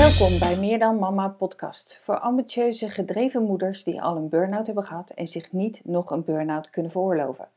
Welkom 0.00 0.38
bij 0.38 0.56
Meer 0.56 0.78
dan 0.78 0.98
Mama 0.98 1.28
podcast 1.28 2.00
voor 2.02 2.18
ambitieuze, 2.18 2.90
gedreven 2.90 3.42
moeders 3.42 3.84
die 3.84 4.02
al 4.02 4.16
een 4.16 4.28
burn-out 4.28 4.66
hebben 4.66 4.84
gehad 4.84 5.10
en 5.10 5.28
zich 5.28 5.52
niet 5.52 5.80
nog 5.84 6.10
een 6.10 6.24
burn-out 6.24 6.70
kunnen 6.70 6.90
veroorloven. 6.90 7.48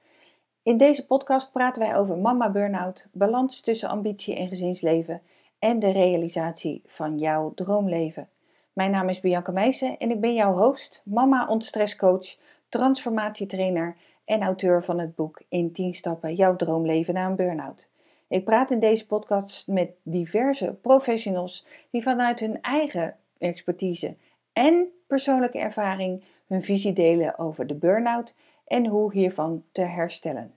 In 0.64 0.78
deze 0.78 1.06
podcast 1.06 1.52
praten 1.52 1.82
wij 1.82 1.96
over 1.96 2.18
mama 2.18 2.50
burn-out, 2.50 3.08
balans 3.12 3.62
tussen 3.62 3.90
ambitie 3.90 4.36
en 4.36 4.48
gezinsleven 4.48 5.22
en 5.60 5.80
de 5.80 5.92
realisatie 5.92 6.82
van 6.86 7.18
jouw 7.18 7.54
droomleven. 7.56 8.30
Mijn 8.74 8.92
naam 8.92 9.10
is 9.10 9.20
Bianca 9.20 9.52
Meijsen 9.52 9.98
en 9.98 10.12
ik 10.12 10.22
ben 10.22 10.34
jouw 10.34 10.54
host, 10.58 11.02
mama 11.06 11.48
ontstresscoach, 11.48 12.36
transformatietrainer 12.70 13.96
en 14.26 14.42
auteur 14.42 14.84
van 14.84 15.00
het 15.00 15.16
boek 15.16 15.42
In 15.50 15.72
10 15.72 15.94
stappen 15.94 16.36
jouw 16.36 16.56
droomleven 16.56 17.14
na 17.14 17.26
een 17.26 17.36
burn-out. 17.36 17.88
Ik 18.28 18.46
praat 18.46 18.72
in 18.72 18.80
deze 18.80 19.08
podcast 19.08 19.68
met 19.68 19.92
diverse 20.04 20.74
professionals 20.82 21.66
die 21.92 22.04
vanuit 22.04 22.40
hun 22.40 22.62
eigen 22.62 23.18
expertise 23.38 24.18
en 24.54 24.92
persoonlijke 25.08 25.60
ervaring 25.60 26.24
hun 26.48 26.64
visie 26.64 26.94
delen 26.94 27.38
over 27.38 27.68
de 27.68 27.76
burn-out 27.76 28.36
en 28.66 28.88
hoe 28.88 29.14
hiervan 29.14 29.66
te 29.72 29.82
herstellen. 29.82 30.54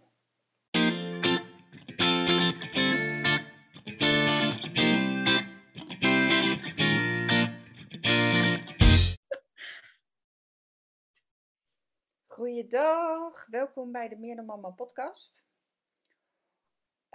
Goeiedag, 12.27 13.47
welkom 13.51 13.93
bij 13.93 14.09
de 14.09 14.17
Meer 14.17 14.37
dan 14.37 14.45
Mama 14.45 14.71
podcast. 14.71 15.45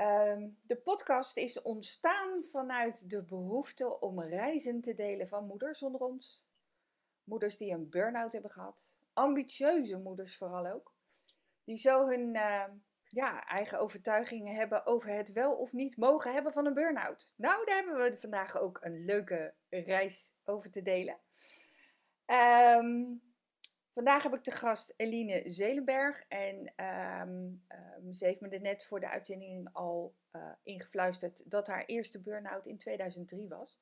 Ehm, 0.01 0.49
de 0.61 0.75
podcast 0.75 1.37
is 1.37 1.61
ontstaan 1.61 2.43
vanuit 2.51 3.09
de 3.09 3.23
behoefte 3.23 3.99
om 3.99 4.21
reizen 4.21 4.81
te 4.81 4.93
delen 4.93 5.27
van 5.27 5.45
moeders 5.45 5.83
onder 5.83 6.01
ons. 6.01 6.43
Moeders 7.23 7.57
die 7.57 7.71
een 7.71 7.89
burn-out 7.89 8.33
hebben 8.33 8.51
gehad. 8.51 8.97
Ambitieuze 9.13 9.97
moeders 9.97 10.37
vooral 10.37 10.67
ook. 10.67 10.93
Die 11.63 11.75
zo 11.75 12.07
hun 12.07 12.35
ehm, 12.35 12.71
ja, 13.07 13.45
eigen 13.45 13.79
overtuigingen 13.79 14.55
hebben 14.55 14.85
over 14.85 15.09
het 15.09 15.31
wel 15.31 15.55
of 15.55 15.71
niet 15.71 15.97
mogen 15.97 16.33
hebben 16.33 16.53
van 16.53 16.65
een 16.65 16.73
burn-out. 16.73 17.33
Nou, 17.35 17.65
daar 17.65 17.75
hebben 17.75 17.95
we 17.95 18.19
vandaag 18.19 18.57
ook 18.57 18.79
een 18.81 19.05
leuke 19.05 19.53
reis 19.69 20.33
over 20.45 20.71
te 20.71 20.81
delen. 20.81 21.17
Um, 22.25 23.21
Vandaag 23.93 24.23
heb 24.23 24.33
ik 24.33 24.43
de 24.43 24.51
gast 24.51 24.93
Eline 24.97 25.43
Zelenberg. 25.45 26.25
En 26.27 26.73
ehm, 26.75 27.49
ehm, 27.67 28.13
ze 28.13 28.25
heeft 28.25 28.41
me 28.41 28.49
er 28.49 28.61
net 28.61 28.85
voor 28.85 28.99
de 28.99 29.09
uitzending 29.09 29.69
al 29.73 30.15
uh, 30.31 30.51
ingefluisterd 30.63 31.51
dat 31.51 31.67
haar 31.67 31.85
eerste 31.85 32.21
burn-out 32.21 32.67
in 32.67 32.77
2003 32.77 33.47
was. 33.47 33.79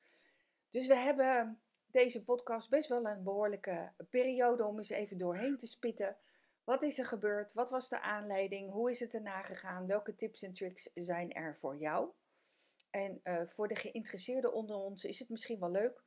Dus 0.68 0.86
we 0.86 0.96
hebben 0.96 1.60
deze 1.86 2.24
podcast 2.24 2.70
best 2.70 2.88
wel 2.88 3.06
een 3.06 3.22
behoorlijke 3.22 3.92
periode 4.10 4.64
om 4.64 4.76
eens 4.76 4.90
even 4.90 5.18
doorheen 5.18 5.56
te 5.56 5.66
spitten. 5.66 6.16
Wat 6.64 6.82
is 6.82 6.98
er 6.98 7.06
gebeurd? 7.06 7.52
Wat 7.52 7.70
was 7.70 7.88
de 7.88 8.00
aanleiding? 8.00 8.70
Hoe 8.70 8.90
is 8.90 9.00
het 9.00 9.14
erna 9.14 9.42
gegaan? 9.42 9.86
Welke 9.86 10.14
tips 10.14 10.42
en 10.42 10.52
tricks 10.52 10.90
zijn 10.94 11.32
er 11.32 11.58
voor 11.58 11.76
jou? 11.76 12.10
En 12.90 13.20
uh, 13.24 13.40
voor 13.46 13.68
de 13.68 13.74
geïnteresseerden 13.74 14.52
onder 14.52 14.76
ons 14.76 15.04
is 15.04 15.18
het 15.18 15.28
misschien 15.28 15.60
wel 15.60 15.70
leuk 15.70 16.02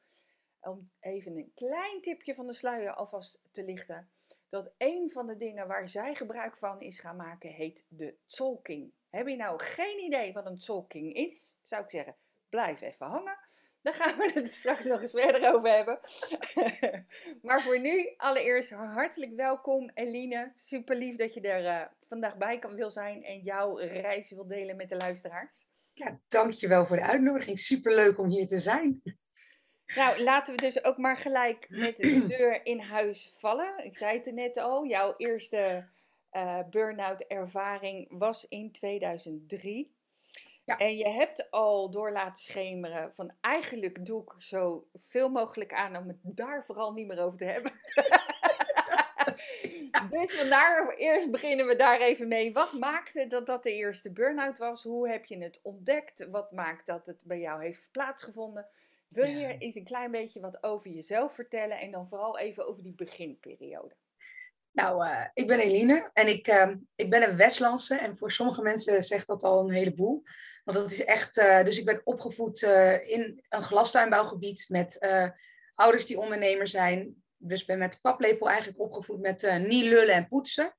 om 0.64 0.90
even 1.00 1.38
een 1.38 1.52
klein 1.56 2.02
tipje 2.02 2.36
van 2.36 2.48
de 2.48 2.54
sluier 2.54 2.94
alvast 2.94 3.42
te 3.52 3.64
lichten. 3.64 4.10
Dat 4.50 4.74
een 4.78 5.10
van 5.12 5.28
de 5.28 5.38
dingen 5.38 5.68
waar 5.68 5.90
zij 5.90 6.16
gebruik 6.16 6.58
van 6.58 6.82
is 6.82 7.00
gaan 7.00 7.16
maken, 7.16 7.50
heet 7.50 7.86
de 7.90 8.16
talking. 8.26 8.92
Heb 9.10 9.28
je 9.28 9.36
nou 9.36 9.64
geen 9.64 10.04
idee 10.04 10.34
wat 10.34 10.46
een 10.46 10.58
talking 10.58 11.14
is? 11.14 11.60
Zou 11.64 11.84
ik 11.84 11.90
zeggen, 11.90 12.16
blijf 12.50 12.82
even 12.82 13.06
hangen. 13.06 13.38
Dan 13.82 13.94
gaan 13.94 14.18
we 14.18 14.32
het 14.34 14.54
straks 14.54 14.86
nog 14.86 15.02
eens 15.02 15.12
verder 15.12 15.56
over 15.56 15.76
hebben. 15.76 16.00
maar 17.48 17.62
voor 17.62 17.80
nu, 17.80 18.14
allereerst 18.18 18.72
hartelijk 18.72 19.36
welkom 19.36 19.92
Eline. 19.94 20.52
Super 20.56 20.96
lief 20.96 21.16
dat 21.16 21.34
je 21.34 21.42
er 21.42 21.64
uh, 21.64 21.86
vandaag 22.08 22.38
bij 22.38 22.60
kan 22.60 22.76
wil 22.76 22.92
zijn 22.92 23.24
en 23.24 23.40
jouw 23.40 23.78
reis 23.78 24.32
wil 24.32 24.48
delen 24.48 24.76
met 24.76 24.90
de 24.90 24.96
luisteraars. 24.96 25.68
Ja, 25.94 26.20
dankjewel 26.28 26.86
voor 26.86 26.96
de 26.96 27.04
uitnodiging. 27.04 27.60
Super 27.60 27.96
leuk 27.96 28.18
om 28.18 28.30
hier 28.30 28.48
te 28.48 28.58
zijn. 28.58 29.02
Nou, 29.96 30.24
laten 30.24 30.56
we 30.56 30.62
dus 30.62 30.84
ook 30.84 30.98
maar 30.98 31.18
gelijk 31.18 31.68
met 31.86 31.98
de 31.98 32.24
deur 32.24 32.66
in 32.66 32.80
huis 32.80 33.36
vallen. 33.40 33.86
Ik 33.86 33.98
zei 33.98 34.18
het 34.18 34.28
er 34.28 34.34
net 34.34 34.58
al, 34.58 34.86
jouw 34.86 35.14
eerste 35.18 35.86
uh, 36.32 36.60
burn-out 36.70 37.22
ervaring 37.22 38.08
was 38.10 38.48
in 38.48 38.72
2003. 38.72 39.94
Ja. 40.66 40.78
En 40.78 40.98
je 40.98 41.10
hebt 41.10 41.52
al 41.52 41.90
door 41.90 42.12
laten 42.12 42.42
schemeren 42.42 43.16
van 43.16 43.32
eigenlijk 43.42 44.06
doe 44.06 44.22
ik 44.22 44.34
zo 44.38 44.88
veel 45.08 45.30
mogelijk 45.30 45.74
aan 45.74 45.96
om 45.96 46.08
het 46.08 46.18
daar 46.22 46.66
vooral 46.66 46.94
niet 46.94 47.08
meer 47.08 47.20
over 47.20 47.38
te 47.38 47.46
hebben. 47.46 47.72
dus 50.18 50.32
vandaar, 50.32 50.94
eerst 50.98 51.32
beginnen 51.32 51.66
we 51.68 51.76
daar 51.76 52.00
even 52.00 52.28
mee. 52.28 52.54
Wat 52.54 52.74
maakte 52.74 53.28
dat 53.28 53.46
dat 53.46 53.64
de 53.64 53.72
eerste 53.74 54.12
burn-out 54.12 54.58
was? 54.58 54.84
Hoe 54.84 55.10
heb 55.10 55.26
je 55.26 55.38
het 55.38 55.60
ontdekt? 55.64 56.28
Wat 56.30 56.52
maakt 56.52 56.86
dat 56.86 57.06
het 57.06 57.24
bij 57.26 57.40
jou 57.40 57.64
heeft 57.64 57.88
plaatsgevonden? 57.92 58.68
Wil 59.14 59.26
je 59.26 59.58
eens 59.58 59.76
een 59.76 59.84
klein 59.84 60.12
beetje 60.12 60.40
wat 60.40 60.64
over 60.64 60.92
jezelf 60.92 61.34
vertellen 61.34 61.80
en 61.80 61.92
dan 61.92 62.08
vooral 62.08 62.40
even 62.40 62.68
over 62.68 62.84
die 62.84 62.94
beginperiode? 62.94 63.96
Nou, 64.72 65.08
uh, 65.08 65.26
ik 65.34 65.48
ben 65.48 65.60
Eline 65.60 66.10
en 66.14 66.28
ik, 66.28 66.48
uh, 66.48 66.70
ik 66.96 67.10
ben 67.10 67.30
een 67.30 67.38
Westlandse 67.38 67.96
en 67.96 68.18
voor 68.18 68.32
sommige 68.32 68.62
mensen 68.62 69.04
zegt 69.04 69.28
dat 69.28 69.44
al 69.44 69.60
een 69.60 69.74
heleboel. 69.74 70.24
Want 70.64 70.78
dat 70.78 70.92
is 70.92 71.04
echt, 71.04 71.38
uh, 71.38 71.64
dus 71.64 71.80
ik 71.80 71.86
ben 71.86 72.02
opgevoed 72.04 72.62
uh, 72.62 73.10
in 73.10 73.44
een 73.50 73.64
glastuinbouwgebied 73.64 74.66
met 74.68 75.08
ouders 75.76 76.06
die 76.06 76.20
ondernemer 76.20 76.68
zijn. 76.68 77.24
Dus 77.38 77.66
ben 77.66 77.78
met 77.78 78.02
paplepel 78.02 78.50
eigenlijk 78.50 78.80
opgevoed 78.80 79.20
met 79.20 79.62
niet 79.68 79.84
lullen 79.84 80.16
en 80.16 80.28
poetsen. 80.28 80.76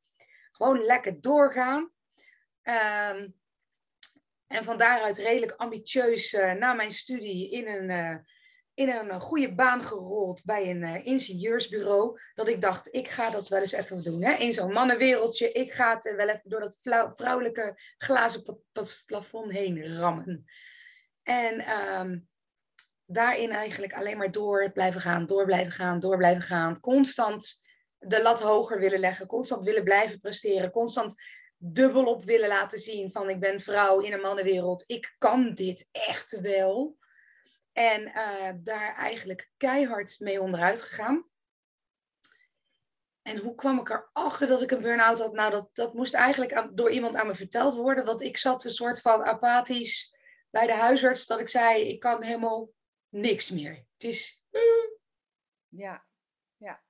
Gewoon 0.52 0.84
lekker 0.84 1.20
doorgaan. 1.20 1.90
Ehm, 2.62 3.28
en 4.54 4.64
van 4.64 4.78
daaruit 4.78 5.18
redelijk 5.18 5.52
ambitieus 5.56 6.32
uh, 6.32 6.52
na 6.52 6.72
mijn 6.72 6.92
studie 6.92 7.50
in 7.50 7.66
een, 7.66 7.90
uh, 7.90 8.16
in 8.74 8.88
een 8.88 9.10
eh, 9.10 9.20
goede 9.20 9.54
baan 9.54 9.84
gerold 9.84 10.44
bij 10.44 10.70
een 10.70 10.82
uh, 10.82 11.06
ingenieursbureau. 11.06 12.20
Dat 12.34 12.48
ik 12.48 12.60
dacht, 12.60 12.94
ik 12.94 13.08
ga 13.08 13.30
dat 13.30 13.48
wel 13.48 13.60
eens 13.60 13.72
even 13.72 14.04
doen. 14.04 14.22
Hè? 14.22 14.32
In 14.32 14.54
zo'n 14.54 14.72
mannenwereldje. 14.72 15.52
Ik 15.52 15.72
ga 15.72 15.94
het 15.94 16.14
wel 16.16 16.28
even 16.28 16.50
door 16.50 16.60
dat 16.60 16.78
vrouwelijke 17.14 17.78
glazen 17.98 18.42
plafond 19.06 19.52
heen 19.52 19.96
rammen. 19.98 20.44
En 21.22 21.80
um, 22.00 22.28
daarin 23.06 23.50
eigenlijk 23.50 23.92
alleen 23.92 24.16
maar 24.16 24.30
door 24.30 24.72
blijven 24.72 25.00
gaan, 25.00 25.26
door 25.26 25.44
blijven 25.44 25.72
gaan, 25.72 26.00
door 26.00 26.16
blijven 26.16 26.42
gaan. 26.42 26.80
Constant 26.80 27.62
de 27.98 28.22
lat 28.22 28.40
hoger 28.40 28.78
willen 28.78 29.00
leggen, 29.00 29.26
constant 29.26 29.64
willen 29.64 29.84
blijven 29.84 30.20
presteren, 30.20 30.70
constant 30.70 31.14
dubbel 31.72 32.04
op 32.04 32.24
willen 32.24 32.48
laten 32.48 32.78
zien 32.78 33.12
van 33.12 33.30
ik 33.30 33.40
ben 33.40 33.60
vrouw 33.60 34.00
in 34.00 34.12
een 34.12 34.20
mannenwereld, 34.20 34.84
ik 34.86 35.14
kan 35.18 35.54
dit 35.54 35.88
echt 35.92 36.40
wel. 36.40 36.98
En 37.72 38.08
uh, 38.08 38.50
daar 38.56 38.96
eigenlijk 38.96 39.50
keihard 39.56 40.16
mee 40.18 40.40
onderuit 40.40 40.82
gegaan. 40.82 41.28
En 43.22 43.38
hoe 43.38 43.54
kwam 43.54 43.78
ik 43.78 43.88
erachter 43.88 44.46
dat 44.46 44.62
ik 44.62 44.70
een 44.70 44.80
burn-out 44.80 45.18
had? 45.18 45.32
Nou, 45.32 45.50
dat, 45.50 45.68
dat 45.72 45.94
moest 45.94 46.14
eigenlijk 46.14 46.68
door 46.72 46.90
iemand 46.90 47.14
aan 47.14 47.26
me 47.26 47.34
verteld 47.34 47.74
worden. 47.74 48.04
Want 48.04 48.22
ik 48.22 48.36
zat 48.36 48.64
een 48.64 48.70
soort 48.70 49.00
van 49.00 49.24
apathisch 49.24 50.16
bij 50.50 50.66
de 50.66 50.74
huisarts. 50.74 51.26
Dat 51.26 51.40
ik 51.40 51.48
zei, 51.48 51.82
ik 51.82 52.00
kan 52.00 52.22
helemaal 52.22 52.70
niks 53.08 53.50
meer. 53.50 53.86
Het 53.92 54.04
is... 54.04 54.42
Ja, 55.68 56.06
ja. 56.56 56.82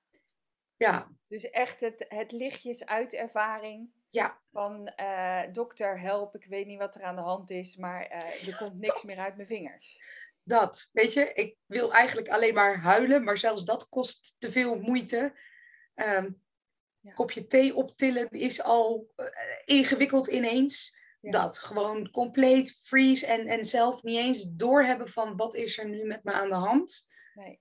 Ja. 0.76 1.10
Dus 1.26 1.50
echt 1.50 1.80
het, 1.80 2.04
het 2.08 2.32
lichtjes 2.32 2.86
uit 2.86 3.12
ervaring. 3.12 3.90
Ja. 4.14 4.40
Van 4.52 4.92
uh, 5.00 5.42
dokter, 5.52 6.00
help, 6.00 6.34
ik 6.34 6.44
weet 6.44 6.66
niet 6.66 6.78
wat 6.78 6.94
er 6.94 7.02
aan 7.02 7.16
de 7.16 7.22
hand 7.22 7.50
is, 7.50 7.76
maar 7.76 8.10
uh, 8.12 8.48
er 8.48 8.56
komt 8.62 8.78
niks 8.80 9.02
meer 9.02 9.18
uit 9.18 9.36
mijn 9.36 9.48
vingers. 9.48 10.02
Dat, 10.42 10.90
weet 10.92 11.12
je, 11.12 11.32
ik 11.32 11.56
wil 11.66 11.92
eigenlijk 11.92 12.28
alleen 12.28 12.54
maar 12.54 12.78
huilen, 12.78 13.24
maar 13.24 13.38
zelfs 13.38 13.64
dat 13.64 13.88
kost 13.88 14.36
te 14.38 14.52
veel 14.52 14.78
moeite. 14.78 15.38
Um, 15.94 16.42
ja. 17.00 17.12
Kopje 17.12 17.46
thee 17.46 17.74
optillen 17.74 18.30
is 18.30 18.62
al 18.62 19.12
uh, 19.16 19.26
ingewikkeld 19.64 20.26
ineens. 20.26 20.98
Ja. 21.20 21.30
Dat, 21.30 21.58
gewoon 21.58 22.10
compleet 22.10 22.78
freeze 22.82 23.26
en, 23.26 23.46
en 23.46 23.64
zelf 23.64 24.02
niet 24.02 24.18
eens 24.18 24.44
doorhebben 24.50 25.08
van 25.08 25.36
wat 25.36 25.54
is 25.54 25.78
er 25.78 25.88
nu 25.88 26.04
met 26.04 26.24
me 26.24 26.32
aan 26.32 26.48
de 26.48 26.54
hand. 26.54 27.06
Nee. 27.34 27.60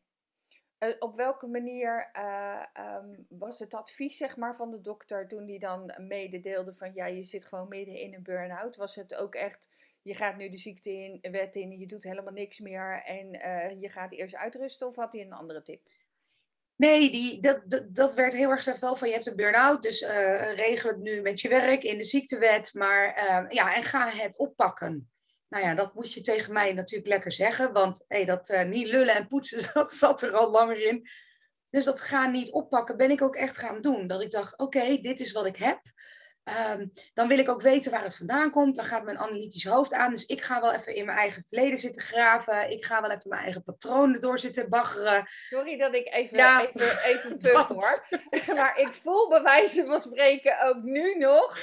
Uh, 0.83 0.93
op 0.99 1.15
welke 1.15 1.47
manier 1.47 2.09
uh, 2.17 2.63
um, 2.97 3.25
was 3.29 3.59
het 3.59 3.73
advies 3.73 4.17
zeg 4.17 4.37
maar, 4.37 4.55
van 4.55 4.71
de 4.71 4.81
dokter 4.81 5.27
toen 5.27 5.45
die 5.45 5.59
dan 5.59 5.93
mededeelde 5.97 6.73
van 6.73 6.91
ja, 6.93 7.05
je 7.05 7.23
zit 7.23 7.45
gewoon 7.45 7.67
midden 7.67 7.95
in 7.95 8.13
een 8.13 8.23
burn-out? 8.23 8.75
Was 8.75 8.95
het 8.95 9.15
ook 9.15 9.35
echt, 9.35 9.69
je 10.01 10.13
gaat 10.13 10.37
nu 10.37 10.49
de 10.49 10.57
ziekte 10.57 10.91
in, 10.91 11.31
wet 11.31 11.55
in, 11.55 11.77
je 11.79 11.87
doet 11.87 12.03
helemaal 12.03 12.33
niks 12.33 12.59
meer 12.59 13.01
en 13.05 13.35
uh, 13.35 13.81
je 13.81 13.89
gaat 13.89 14.11
eerst 14.11 14.35
uitrusten 14.35 14.87
of 14.87 14.95
had 14.95 15.13
hij 15.13 15.21
een 15.21 15.33
andere 15.33 15.61
tip? 15.61 15.81
Nee, 16.75 17.11
die, 17.11 17.41
dat, 17.41 17.81
dat, 17.89 18.13
werd 18.13 18.33
heel 18.33 18.49
erg 18.49 18.57
gezegd 18.57 18.79
wel 18.79 18.95
van 18.95 19.07
je 19.07 19.13
hebt 19.13 19.27
een 19.27 19.35
burn-out, 19.35 19.83
dus 19.83 20.01
regel 20.55 20.89
het 20.89 20.99
nu 20.99 21.21
met 21.21 21.41
je 21.41 21.49
werk 21.49 21.83
in 21.83 21.97
de 21.97 22.03
ziektewet, 22.03 22.73
maar 22.73 23.05
ja, 23.49 23.75
en 23.75 23.83
ga 23.83 24.09
het 24.09 24.37
oppakken. 24.37 25.12
Nou 25.53 25.65
ja, 25.65 25.75
dat 25.75 25.93
moet 25.93 26.13
je 26.13 26.21
tegen 26.21 26.53
mij 26.53 26.73
natuurlijk 26.73 27.09
lekker 27.09 27.31
zeggen. 27.31 27.73
Want 27.73 28.05
hey, 28.07 28.25
dat 28.25 28.49
uh, 28.49 28.63
niet 28.63 28.87
lullen 28.87 29.15
en 29.15 29.27
poetsen, 29.27 29.69
dat 29.73 29.93
zat 29.93 30.21
er 30.21 30.35
al 30.35 30.51
langer 30.51 30.85
in. 30.85 31.09
Dus 31.69 31.85
dat 31.85 32.01
gaan 32.01 32.31
niet 32.31 32.51
oppakken, 32.51 32.97
ben 32.97 33.11
ik 33.11 33.21
ook 33.21 33.35
echt 33.35 33.57
gaan 33.57 33.81
doen. 33.81 34.07
Dat 34.07 34.21
ik 34.21 34.31
dacht, 34.31 34.57
oké, 34.57 34.97
dit 35.01 35.19
is 35.19 35.31
wat 35.31 35.45
ik 35.45 35.57
heb. 35.57 35.81
Um, 36.71 36.91
dan 37.13 37.27
wil 37.27 37.37
ik 37.37 37.49
ook 37.49 37.61
weten 37.61 37.91
waar 37.91 38.03
het 38.03 38.15
vandaan 38.15 38.51
komt. 38.51 38.75
Dan 38.75 38.85
gaat 38.85 39.03
mijn 39.03 39.17
analytisch 39.17 39.65
hoofd 39.65 39.93
aan. 39.93 40.11
Dus 40.11 40.25
ik 40.25 40.41
ga 40.41 40.61
wel 40.61 40.73
even 40.73 40.95
in 40.95 41.05
mijn 41.05 41.17
eigen 41.17 41.43
verleden 41.47 41.77
zitten 41.77 42.01
graven. 42.01 42.71
Ik 42.71 42.85
ga 42.85 43.01
wel 43.01 43.11
even 43.11 43.29
mijn 43.29 43.43
eigen 43.43 43.63
patronen 43.63 44.21
door 44.21 44.39
zitten 44.39 44.69
baggeren. 44.69 45.27
Sorry 45.49 45.77
dat 45.77 45.95
ik 45.95 46.13
even, 46.13 46.37
ja, 46.37 46.67
even, 46.67 47.03
even 47.03 47.37
puff 47.51 47.67
hoor. 47.67 48.07
maar 48.55 48.79
ik 48.79 48.91
voel 48.91 49.29
bij 49.29 49.41
wijze 49.41 49.85
van 49.85 49.99
spreken 49.99 50.67
ook 50.67 50.81
nu 50.81 51.15
nog 51.15 51.57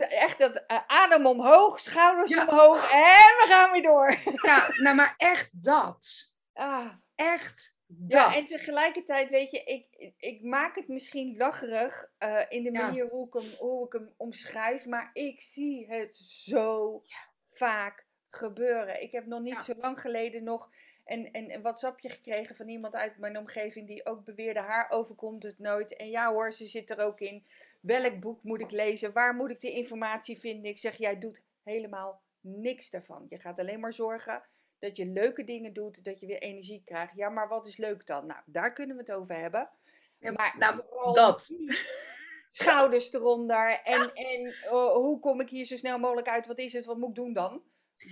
echt 0.00 0.38
dat 0.38 0.64
uh, 0.68 0.78
adem 0.86 1.26
omhoog, 1.26 1.80
schouders 1.80 2.36
omhoog 2.36 2.92
en 2.92 2.98
we 3.40 3.44
gaan 3.48 3.72
weer 3.72 3.82
door. 3.82 4.16
Ja, 4.42 4.68
nou 4.76 4.96
maar 4.96 5.14
echt 5.16 5.50
dat. 5.64 6.32
Ah. 6.52 6.92
Echt 7.14 7.78
dat. 7.86 8.20
Ja, 8.20 8.34
en 8.34 8.44
tegelijkertijd, 8.44 9.30
weet 9.30 9.50
je, 9.50 9.64
ik, 9.64 10.14
ik 10.16 10.42
maak 10.42 10.76
het 10.76 10.88
misschien 10.88 11.36
lacherig 11.36 12.10
uh, 12.18 12.40
in 12.48 12.62
de 12.62 12.72
manier 12.72 13.08
hoe, 13.08 13.26
ik 13.26 13.32
hem, 13.32 13.58
hoe 13.58 13.86
ik 13.86 13.92
hem 13.92 14.14
omschrijf, 14.16 14.86
maar 14.86 15.10
ik 15.12 15.42
zie 15.42 15.86
het 15.88 16.16
zo 16.16 17.02
vaak 17.46 18.06
gebeuren. 18.30 19.02
Ik 19.02 19.12
heb 19.12 19.26
nog 19.26 19.40
niet 19.40 19.60
zo 19.60 19.74
lang 19.76 20.00
geleden 20.00 20.44
nog 20.44 20.70
een, 21.04 21.28
een, 21.32 21.54
een 21.54 21.62
WhatsAppje 21.62 22.08
gekregen 22.08 22.56
van 22.56 22.68
iemand 22.68 22.94
uit 22.94 23.18
mijn 23.18 23.38
omgeving 23.38 23.86
die 23.86 24.06
ook 24.06 24.24
beweerde, 24.24 24.60
haar 24.60 24.90
overkomt 24.90 25.42
het 25.42 25.58
nooit. 25.58 25.96
En 25.96 26.10
ja 26.10 26.32
hoor, 26.32 26.52
ze 26.52 26.64
zit 26.64 26.90
er 26.90 26.98
ook 26.98 27.20
in. 27.20 27.46
Welk 27.84 28.20
boek 28.20 28.42
moet 28.42 28.60
ik 28.60 28.70
lezen? 28.70 29.12
Waar 29.12 29.34
moet 29.34 29.50
ik 29.50 29.60
de 29.60 29.70
informatie 29.70 30.38
vinden? 30.38 30.70
Ik 30.70 30.78
zeg, 30.78 30.96
jij 30.96 31.18
doet 31.18 31.42
helemaal 31.62 32.22
niks 32.40 32.90
daarvan. 32.90 33.26
Je 33.28 33.38
gaat 33.38 33.58
alleen 33.58 33.80
maar 33.80 33.92
zorgen 33.92 34.42
dat 34.78 34.96
je 34.96 35.06
leuke 35.06 35.44
dingen 35.44 35.72
doet, 35.72 36.04
dat 36.04 36.20
je 36.20 36.26
weer 36.26 36.38
energie 36.38 36.82
krijgt. 36.84 37.12
Ja, 37.16 37.28
maar 37.28 37.48
wat 37.48 37.66
is 37.66 37.76
leuk 37.76 38.06
dan? 38.06 38.26
Nou, 38.26 38.40
daar 38.46 38.72
kunnen 38.72 38.96
we 38.96 39.02
het 39.02 39.12
over 39.12 39.34
hebben. 39.36 39.70
Ja, 40.18 40.32
maar 40.32 40.54
nou, 40.58 40.82
dat. 41.12 41.50
Schouders 42.52 43.12
eronder. 43.12 43.80
En, 43.82 44.12
en 44.12 44.54
oh, 44.70 44.94
hoe 44.94 45.20
kom 45.20 45.40
ik 45.40 45.48
hier 45.48 45.66
zo 45.66 45.76
snel 45.76 45.98
mogelijk 45.98 46.28
uit? 46.28 46.46
Wat 46.46 46.58
is 46.58 46.72
het? 46.72 46.84
Wat 46.84 46.98
moet 46.98 47.08
ik 47.08 47.14
doen 47.14 47.32
dan? 47.32 47.62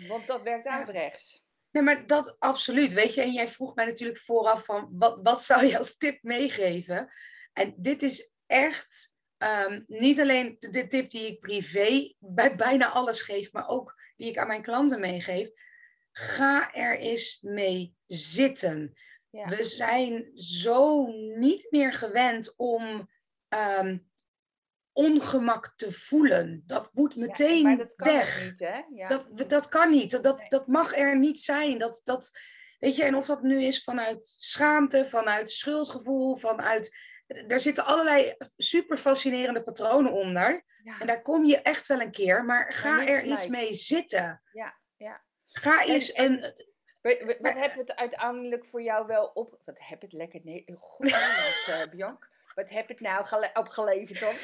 Want 0.08 0.26
dat 0.26 0.42
werkt 0.42 0.66
averechts. 0.66 1.44
Nee, 1.70 1.82
maar 1.82 2.06
dat 2.06 2.36
absoluut. 2.38 2.92
Weet 2.92 3.14
je, 3.14 3.22
en 3.22 3.32
jij 3.32 3.48
vroeg 3.48 3.74
mij 3.74 3.84
natuurlijk 3.84 4.18
vooraf 4.18 4.64
van 4.64 4.88
wat, 4.92 5.18
wat 5.22 5.42
zou 5.42 5.66
je 5.66 5.78
als 5.78 5.96
tip 5.96 6.22
meegeven? 6.22 7.12
En 7.52 7.74
dit 7.76 8.02
is 8.02 8.30
echt 8.46 9.11
Ehm, 9.42 9.80
niet 9.86 10.20
alleen 10.20 10.56
de, 10.58 10.86
tip 10.86 11.10
die 11.10 11.26
ik 11.26 11.40
privé 11.40 12.14
bij 12.18 12.56
bijna 12.56 12.90
alles 12.90 13.22
geef, 13.22 13.52
maar 13.52 13.68
ook 13.68 13.94
die 14.16 14.28
ik 14.28 14.38
aan 14.38 14.46
mijn 14.46 14.62
klanten 14.62 15.00
meegeef. 15.00 15.50
Ga 16.12 16.74
er 16.74 16.98
eens 16.98 17.38
mee 17.40 17.94
zitten. 18.06 18.92
We 19.30 19.62
zijn 19.62 20.30
zo 20.34 21.06
niet 21.36 21.66
meer 21.70 21.92
gewend 21.92 22.54
om 22.56 23.08
um, 23.78 24.10
ongemak 24.92 25.72
te 25.76 25.92
voelen. 25.92 26.62
Dat 26.66 26.88
moet 26.92 27.16
meteen 27.16 27.70
ja, 27.70 27.76
dat 27.76 27.94
kan 27.94 28.12
weg. 28.12 28.44
Niet, 28.44 28.58
hè? 28.58 28.80
Ja. 28.94 29.08
Dat, 29.08 29.48
dat 29.48 29.68
kan 29.68 29.90
niet. 29.90 30.10
Dat, 30.10 30.22
dat, 30.22 30.44
dat 30.48 30.66
mag 30.66 30.96
er 30.96 31.18
niet 31.18 31.40
zijn. 31.40 31.78
Dat, 31.78 32.00
dat, 32.04 32.38
weet 32.78 32.96
je, 32.96 33.04
en 33.04 33.14
of 33.14 33.26
dat 33.26 33.42
nu 33.42 33.62
is 33.62 33.84
vanuit 33.84 34.34
schaamte, 34.38 35.06
vanuit 35.06 35.50
schuldgevoel, 35.50 36.36
vanuit 36.36 36.96
daar 37.46 37.60
zitten 37.60 37.84
allerlei 37.84 38.36
super 38.56 38.96
fascinerende 38.96 39.62
patronen 39.62 40.12
onder. 40.12 40.64
En 40.98 41.06
daar 41.06 41.22
kom 41.22 41.44
je 41.44 41.62
echt 41.62 41.86
wel 41.86 42.00
een 42.00 42.10
keer, 42.10 42.44
maar 42.44 42.72
ga 42.72 43.06
er 43.06 43.22
eens 43.22 43.46
mee 43.46 43.72
zitten. 43.72 44.42
Ja, 44.52 44.78
ja. 44.96 45.22
Ga 45.46 45.84
eens 45.84 46.12
en, 46.12 46.44
een. 46.44 46.70
Wat, 47.40 47.54
heb 47.54 47.74
het 47.74 47.96
uiteindelijk 47.96 48.66
voor 48.66 48.82
jou 48.82 49.06
wel 49.06 49.30
op. 49.34 49.60
Wat 49.64 49.80
heb 49.82 50.00
het 50.00 50.12
lekker. 50.12 50.40
Nee, 50.44 50.64
goed 50.76 51.10
Nederlands, 51.10 51.68
uh, 51.70 51.88
Bianca. 51.90 52.30
Wat 52.54 52.70
heb 52.70 52.88
het 52.88 53.00
nou 53.00 53.26
opgeleverd 53.54 54.20
dan? 54.20 54.34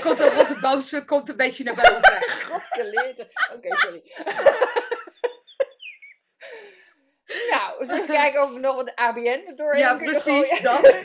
komt 0.00 0.18
de 0.18 0.30
Rotterdamse 0.30 1.04
komt 1.04 1.28
een 1.28 1.36
beetje 1.36 1.64
naar 1.64 1.74
boven. 1.74 2.22
God 2.50 2.62
geleerd. 2.62 3.20
Oké, 3.54 3.76
sorry. 3.76 4.02
nou, 7.50 7.88
eens 7.88 8.06
kijken 8.06 8.42
of 8.42 8.52
we 8.52 8.58
nog 8.58 8.74
wat 8.74 8.94
ABN 8.94 9.52
door 9.56 9.76
Ja, 9.76 9.96
precies, 9.96 10.60
dat. 10.60 11.02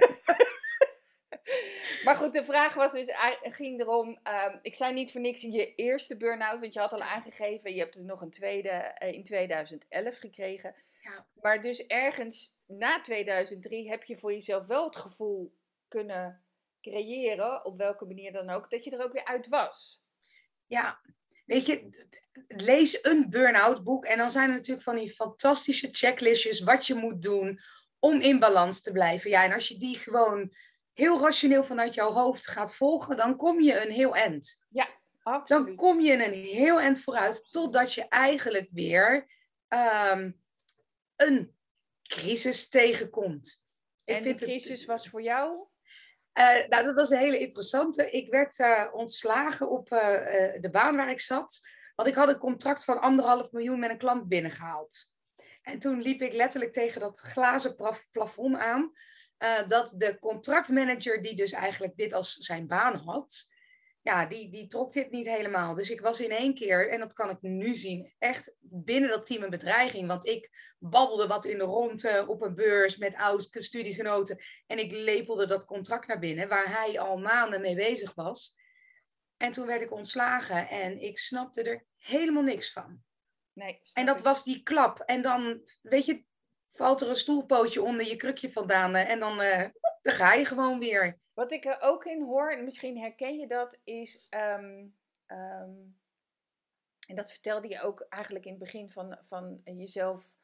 Maar 2.05 2.15
goed, 2.15 2.33
de 2.33 2.43
vraag 2.43 2.73
was 2.73 2.91
dus, 2.91 3.15
ging 3.41 3.79
erom, 3.79 4.07
um, 4.07 4.59
ik 4.61 4.75
zei 4.75 4.93
niet 4.93 5.11
voor 5.11 5.21
niks 5.21 5.41
je 5.41 5.75
eerste 5.75 6.17
burn-out, 6.17 6.59
want 6.59 6.73
je 6.73 6.79
had 6.79 6.93
al 6.93 7.01
aangegeven, 7.01 7.73
je 7.73 7.79
hebt 7.79 7.95
er 7.95 8.03
nog 8.03 8.21
een 8.21 8.29
tweede 8.29 8.95
uh, 9.03 9.11
in 9.11 9.23
2011 9.23 10.17
gekregen. 10.17 10.75
Ja. 11.03 11.25
Maar 11.41 11.61
dus 11.61 11.85
ergens 11.85 12.57
na 12.65 13.01
2003 13.01 13.89
heb 13.89 14.03
je 14.03 14.17
voor 14.17 14.31
jezelf 14.31 14.65
wel 14.65 14.85
het 14.85 14.95
gevoel 14.95 15.55
kunnen 15.87 16.43
creëren, 16.81 17.65
op 17.65 17.77
welke 17.77 18.05
manier 18.05 18.31
dan 18.31 18.49
ook, 18.49 18.69
dat 18.69 18.83
je 18.83 18.91
er 18.91 19.03
ook 19.03 19.13
weer 19.13 19.25
uit 19.25 19.47
was. 19.47 20.03
Ja, 20.65 20.99
weet 21.45 21.65
je, 21.65 21.89
lees 22.47 23.03
een 23.03 23.29
burn-out 23.29 23.83
boek 23.83 24.05
en 24.05 24.17
dan 24.17 24.31
zijn 24.31 24.49
er 24.49 24.55
natuurlijk 24.55 24.85
van 24.85 24.95
die 24.95 25.13
fantastische 25.13 25.89
checklistjes 25.91 26.59
wat 26.59 26.87
je 26.87 26.93
moet 26.93 27.21
doen 27.21 27.59
om 27.99 28.21
in 28.21 28.39
balans 28.39 28.81
te 28.81 28.91
blijven. 28.91 29.29
Ja, 29.29 29.43
en 29.43 29.53
als 29.53 29.67
je 29.67 29.77
die 29.77 29.97
gewoon 29.97 30.53
heel 30.95 31.19
rationeel 31.19 31.63
vanuit 31.63 31.93
jouw 31.93 32.11
hoofd 32.11 32.47
gaat 32.47 32.75
volgen, 32.75 33.17
dan 33.17 33.35
kom 33.35 33.61
je 33.61 33.81
een 33.81 33.91
heel 33.91 34.15
eind. 34.15 34.65
Ja, 34.69 34.87
absoluut. 35.21 35.65
Dan 35.65 35.75
kom 35.75 35.99
je 35.99 36.25
een 36.25 36.33
heel 36.33 36.79
eind 36.79 37.01
vooruit, 37.01 37.51
totdat 37.51 37.93
je 37.93 38.07
eigenlijk 38.07 38.69
weer 38.71 39.31
ehm, 39.67 40.31
een 41.15 41.55
crisis 42.03 42.69
tegenkomt. 42.69 43.63
Ik 44.03 44.15
en 44.15 44.21
vind 44.21 44.39
de 44.39 44.45
crisis 44.45 44.85
was 44.85 45.07
voor 45.07 45.21
jou? 45.21 45.67
Uh, 46.39 46.67
nou, 46.67 46.83
dat 46.83 46.95
was 46.95 47.09
een 47.09 47.17
hele 47.17 47.39
interessante. 47.39 48.11
Ik 48.11 48.29
werd 48.29 48.59
uh, 48.59 48.87
ontslagen 48.91 49.69
op 49.69 49.91
uh, 49.91 49.99
de 50.59 50.69
baan 50.71 50.95
waar 50.95 51.09
ik 51.09 51.19
zat. 51.19 51.59
Want 51.95 52.07
ik 52.09 52.15
had 52.15 52.27
een 52.27 52.37
contract 52.37 52.83
van 52.83 53.01
anderhalf 53.01 53.51
miljoen 53.51 53.79
met 53.79 53.89
een 53.89 53.97
klant 53.97 54.27
binnengehaald. 54.27 55.13
En 55.61 55.79
toen 55.79 56.01
liep 56.01 56.21
ik 56.21 56.33
letterlijk 56.33 56.73
tegen 56.73 57.01
dat 57.01 57.19
glazen 57.19 57.75
plafond 58.11 58.55
aan. 58.55 58.91
Uh, 59.39 59.67
dat 59.67 59.93
de 59.97 60.19
contractmanager, 60.19 61.21
die 61.21 61.35
dus 61.35 61.51
eigenlijk 61.51 61.97
dit 61.97 62.13
als 62.13 62.33
zijn 62.33 62.67
baan 62.67 62.95
had, 62.95 63.53
ja, 64.01 64.25
die, 64.25 64.49
die 64.49 64.67
trok 64.67 64.93
dit 64.93 65.11
niet 65.11 65.25
helemaal. 65.25 65.75
Dus 65.75 65.89
ik 65.89 66.01
was 66.01 66.19
in 66.19 66.31
één 66.31 66.53
keer, 66.53 66.89
en 66.89 66.99
dat 66.99 67.13
kan 67.13 67.29
ik 67.29 67.41
nu 67.41 67.75
zien, 67.75 68.13
echt 68.19 68.53
binnen 68.59 69.09
dat 69.09 69.25
team 69.25 69.43
een 69.43 69.49
bedreiging. 69.49 70.07
Want 70.07 70.25
ik 70.25 70.73
babbelde 70.79 71.27
wat 71.27 71.45
in 71.45 71.57
de 71.57 71.63
ronde 71.63 72.25
op 72.27 72.41
een 72.41 72.55
beurs 72.55 72.97
met 72.97 73.15
oud-studiegenoten. 73.15 74.39
En 74.67 74.79
ik 74.79 74.91
lepelde 74.91 75.47
dat 75.47 75.65
contract 75.65 76.07
naar 76.07 76.19
binnen, 76.19 76.47
waar 76.47 76.81
hij 76.81 76.99
al 76.99 77.17
maanden 77.17 77.61
mee 77.61 77.75
bezig 77.75 78.13
was. 78.13 78.55
En 79.37 79.51
toen 79.51 79.67
werd 79.67 79.81
ik 79.81 79.91
ontslagen 79.91 80.69
en 80.69 81.01
ik 81.01 81.19
snapte 81.19 81.63
er 81.63 81.85
helemaal 81.97 82.43
niks 82.43 82.71
van. 82.71 83.03
Nee, 83.53 83.81
en 83.93 84.05
dat 84.05 84.21
was 84.21 84.43
die 84.43 84.63
klap. 84.63 84.99
En 84.99 85.21
dan, 85.21 85.61
weet 85.81 86.05
je, 86.05 86.23
valt 86.75 87.01
er 87.01 87.09
een 87.09 87.15
stoelpootje 87.15 87.81
onder 87.81 88.07
je 88.07 88.15
krukje 88.15 88.51
vandaan 88.51 88.95
en 88.95 89.19
dan, 89.19 89.41
uh, 89.41 89.67
dan 90.01 90.13
ga 90.13 90.33
je 90.33 90.45
gewoon 90.45 90.79
weer. 90.79 91.19
Wat 91.33 91.51
ik 91.51 91.65
er 91.65 91.77
ook 91.79 92.05
in 92.05 92.23
hoor, 92.23 92.51
en 92.51 92.63
misschien 92.63 92.97
herken 92.97 93.37
je 93.37 93.47
dat, 93.47 93.81
is. 93.83 94.27
Um, 94.29 94.95
um, 95.27 95.97
en 97.07 97.15
dat 97.15 97.31
vertelde 97.31 97.67
je 97.67 97.81
ook 97.81 98.05
eigenlijk 98.09 98.45
in 98.45 98.51
het 98.51 98.61
begin 98.61 98.89
van, 98.89 99.17
van 99.23 99.61
jezelf 99.63 100.35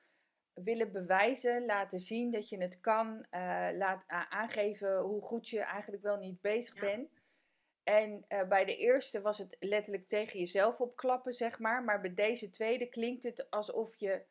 willen 0.54 0.92
bewijzen, 0.92 1.66
laten 1.66 2.00
zien 2.00 2.32
dat 2.32 2.50
je 2.50 2.58
het 2.58 2.80
kan, 2.80 3.26
uh, 3.32 3.70
laat 3.74 4.04
aangeven 4.08 5.00
hoe 5.00 5.22
goed 5.22 5.50
je 5.50 5.60
eigenlijk 5.60 6.04
wel 6.04 6.18
niet 6.18 6.42
bezig 6.42 6.80
bent. 6.80 7.10
En 7.84 8.26
uh, 8.30 8.48
bij 8.48 8.66
de 8.66 8.76
eerste 8.76 9.22
was 9.22 9.38
het 9.38 9.56
letterlijk 9.60 10.08
tegen 10.08 10.40
jezelf 10.40 10.82
opklappen, 10.82 11.34
zeg 11.34 11.60
maar. 11.60 11.84
Maar 11.84 12.02
bij 12.02 12.14
deze 12.14 12.50
tweede 12.50 12.90
klinkt 12.90 13.24
het 13.24 13.50
alsof 13.50 13.96
je 13.96 14.26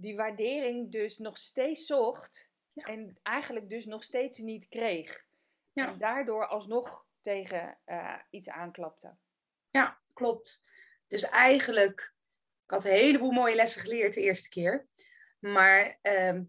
die 0.00 0.16
waardering 0.16 0.92
dus 0.92 1.18
nog 1.18 1.38
steeds 1.38 1.86
zocht 1.86 2.50
en 2.74 3.18
eigenlijk 3.22 3.68
dus 3.68 3.84
nog 3.84 4.04
steeds 4.04 4.38
niet 4.38 4.68
kreeg. 4.68 5.24
Ja. 5.72 5.88
En 5.88 5.98
daardoor 5.98 6.46
alsnog 6.46 7.06
tegen 7.20 7.78
uh, 7.86 8.14
iets 8.30 8.48
aanklapte. 8.48 9.16
Ja, 9.70 9.98
klopt. 10.12 10.62
Dus 11.06 11.22
eigenlijk, 11.22 12.14
ik 12.64 12.70
had 12.70 12.84
een 12.84 12.90
heleboel 12.90 13.30
mooie 13.30 13.54
lessen 13.54 13.80
geleerd 13.80 14.14
de 14.14 14.20
eerste 14.20 14.48
keer. 14.48 14.86
Maar 15.38 15.98
uh, 16.02 16.40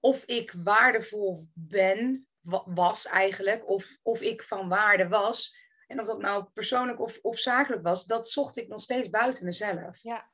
of 0.00 0.24
ik 0.24 0.54
waardevol 0.62 1.48
ben, 1.52 2.26
was 2.64 3.06
eigenlijk, 3.06 3.68
of, 3.68 3.98
of 4.02 4.20
ik 4.20 4.42
van 4.42 4.68
waarde 4.68 5.08
was, 5.08 5.56
en 5.86 6.00
of 6.00 6.06
dat 6.06 6.20
nou 6.20 6.44
persoonlijk 6.44 7.00
of, 7.00 7.18
of 7.22 7.38
zakelijk 7.38 7.82
was, 7.82 8.06
dat 8.06 8.28
zocht 8.28 8.56
ik 8.56 8.68
nog 8.68 8.80
steeds 8.80 9.10
buiten 9.10 9.44
mezelf. 9.44 10.02
Ja, 10.02 10.30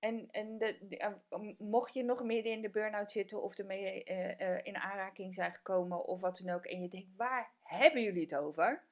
en, 0.00 0.28
en 0.30 0.58
de, 0.58 0.96
eh, 0.96 1.12
mocht 1.58 1.94
je 1.94 2.04
nog 2.04 2.24
midden 2.24 2.52
in 2.52 2.62
de 2.62 2.70
burn-out 2.70 3.12
zitten 3.12 3.42
of 3.42 3.58
ermee 3.58 4.04
uh, 4.04 4.58
in 4.62 4.78
aanraking 4.78 5.34
zijn 5.34 5.54
gekomen 5.54 6.04
of 6.04 6.20
wat 6.20 6.40
dan 6.44 6.54
ook, 6.54 6.64
en 6.64 6.82
je 6.82 6.88
denkt, 6.88 7.16
waar 7.16 7.52
hebben 7.62 8.02
jullie 8.02 8.22
het 8.22 8.36
over? 8.36 8.84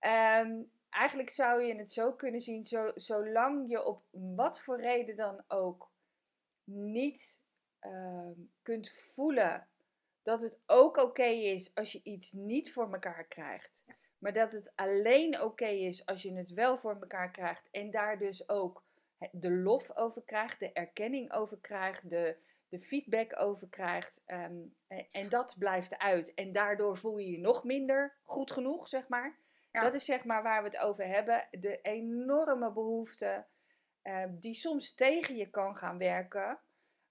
Um, 0.00 0.70
eigenlijk 0.90 1.30
zou 1.30 1.62
je 1.62 1.74
het 1.74 1.92
zo 1.92 2.12
kunnen 2.12 2.40
zien, 2.40 2.66
zo, 2.66 2.90
zolang 2.94 3.70
je 3.70 3.84
op 3.84 4.02
wat 4.10 4.60
voor 4.60 4.80
reden 4.80 5.16
dan 5.16 5.44
ook 5.48 5.90
niet 6.64 7.42
ehm, 7.78 8.32
kunt 8.62 8.90
voelen 8.90 9.68
dat 10.22 10.40
het 10.40 10.58
ook 10.66 10.96
oké 10.96 11.26
is 11.26 11.74
als 11.74 11.92
je 11.92 12.00
iets 12.02 12.32
niet 12.32 12.72
voor 12.72 12.92
elkaar 12.92 13.26
krijgt. 13.26 13.84
Maar 14.18 14.32
dat 14.32 14.52
het 14.52 14.72
alleen 14.74 15.42
oké 15.42 15.66
is 15.66 16.06
als 16.06 16.22
je 16.22 16.34
het 16.34 16.52
wel 16.52 16.76
voor 16.76 17.00
elkaar 17.00 17.30
krijgt. 17.30 17.68
En 17.70 17.90
daar 17.90 18.18
dus 18.18 18.48
ook 18.48 18.84
de 19.32 19.50
lof 19.50 19.96
over 19.96 20.22
krijgt, 20.22 20.60
de 20.60 20.72
erkenning 20.72 21.32
over 21.32 21.58
krijgt, 21.58 22.10
de, 22.10 22.36
de 22.68 22.78
feedback 22.78 23.40
over 23.40 23.68
krijgt. 23.68 24.22
Ehm, 24.26 24.56
en, 25.10 25.28
dat 25.28 25.54
blijft 25.58 25.98
uit. 25.98 26.34
En 26.34 26.52
daardoor 26.52 26.98
voel 26.98 27.18
je 27.18 27.30
je 27.30 27.38
nog 27.38 27.64
minder 27.64 28.16
goed 28.22 28.50
genoeg, 28.50 28.88
zeg 28.88 29.08
maar. 29.08 29.38
Dat 29.72 29.94
is 29.94 30.04
zeg 30.04 30.24
maar 30.24 30.42
waar 30.42 30.62
we 30.62 30.68
het 30.68 30.78
over 30.78 31.06
hebben. 31.06 31.48
De 31.50 31.80
enorme 31.80 32.72
behoefte 32.72 33.46
ehm, 34.02 34.38
die 34.38 34.54
soms 34.54 34.94
tegen 34.94 35.36
je 35.36 35.50
kan 35.50 35.76
gaan 35.76 35.98
werken. 35.98 36.58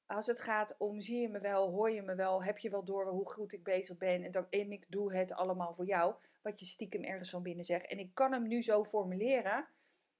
Als 0.06 0.28
het 0.28 0.42
gaat 0.42 0.76
om 0.78 1.00
zie 1.00 1.22
je 1.22 1.30
me 1.30 1.40
wel, 1.40 1.70
hoor 1.70 1.92
je 1.92 2.02
me 2.02 2.16
wel, 2.16 2.44
heb 2.44 2.58
je 2.58 2.70
wel 2.70 2.84
door 2.84 3.08
hoe 3.08 3.30
goed 3.30 3.54
ik 3.54 3.64
bezig 3.64 3.98
ben 3.98 4.24
en, 4.24 4.32
dat, 4.32 4.48
en 4.50 4.72
ik 4.72 4.86
doe 4.90 5.14
het 5.14 5.34
allemaal 5.34 5.76
voor 5.76 5.86
jou. 5.86 6.16
Wat 6.42 6.60
je 6.60 6.66
stiekem 6.66 7.04
ergens 7.04 7.30
van 7.30 7.44
binnen 7.44 7.66
zegt. 7.66 7.88
En 7.88 8.00
ik 8.00 8.14
kan 8.14 8.32
hem 8.32 8.48
nu 8.48 8.62
zo 8.62 8.84
formuleren. 8.84 9.68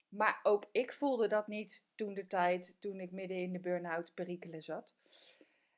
Maar 0.10 0.40
ook 0.44 0.66
ik 0.72 0.94
voelde 0.94 1.28
dat 1.28 1.48
niet 1.48 1.88
toen 1.96 2.14
de 2.14 2.28
tijd, 2.28 2.76
toen 2.80 3.00
ik 3.00 3.12
midden 3.12 3.38
in 3.38 3.54
de 3.54 3.60
burn-out 3.60 4.14
perikelen 4.14 4.64
zat. 4.64 4.96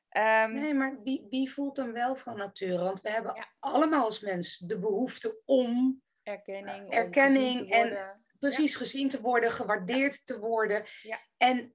Ehm, 0.08 0.52
nee, 0.52 0.74
maar 0.74 1.02
wie, 1.02 1.26
wie 1.30 1.52
voelt 1.52 1.76
hem 1.76 1.92
wel 1.92 2.16
van 2.16 2.36
nature? 2.36 2.78
Want 2.78 3.00
we 3.00 3.10
hebben 3.10 3.46
allemaal 3.58 4.04
als 4.04 4.20
mens 4.20 4.58
de 4.58 4.78
behoefte 4.78 5.40
om 5.44 6.02
erkenning, 6.22 6.90
erkenning 6.90 7.70
en 7.70 8.20
precies 8.38 8.76
gezien 8.76 9.08
te 9.08 9.20
worden, 9.20 9.52
gewaardeerd 9.52 10.26
te 10.26 10.38
worden. 10.38 10.84
Ja. 11.02 11.18
En 11.36 11.74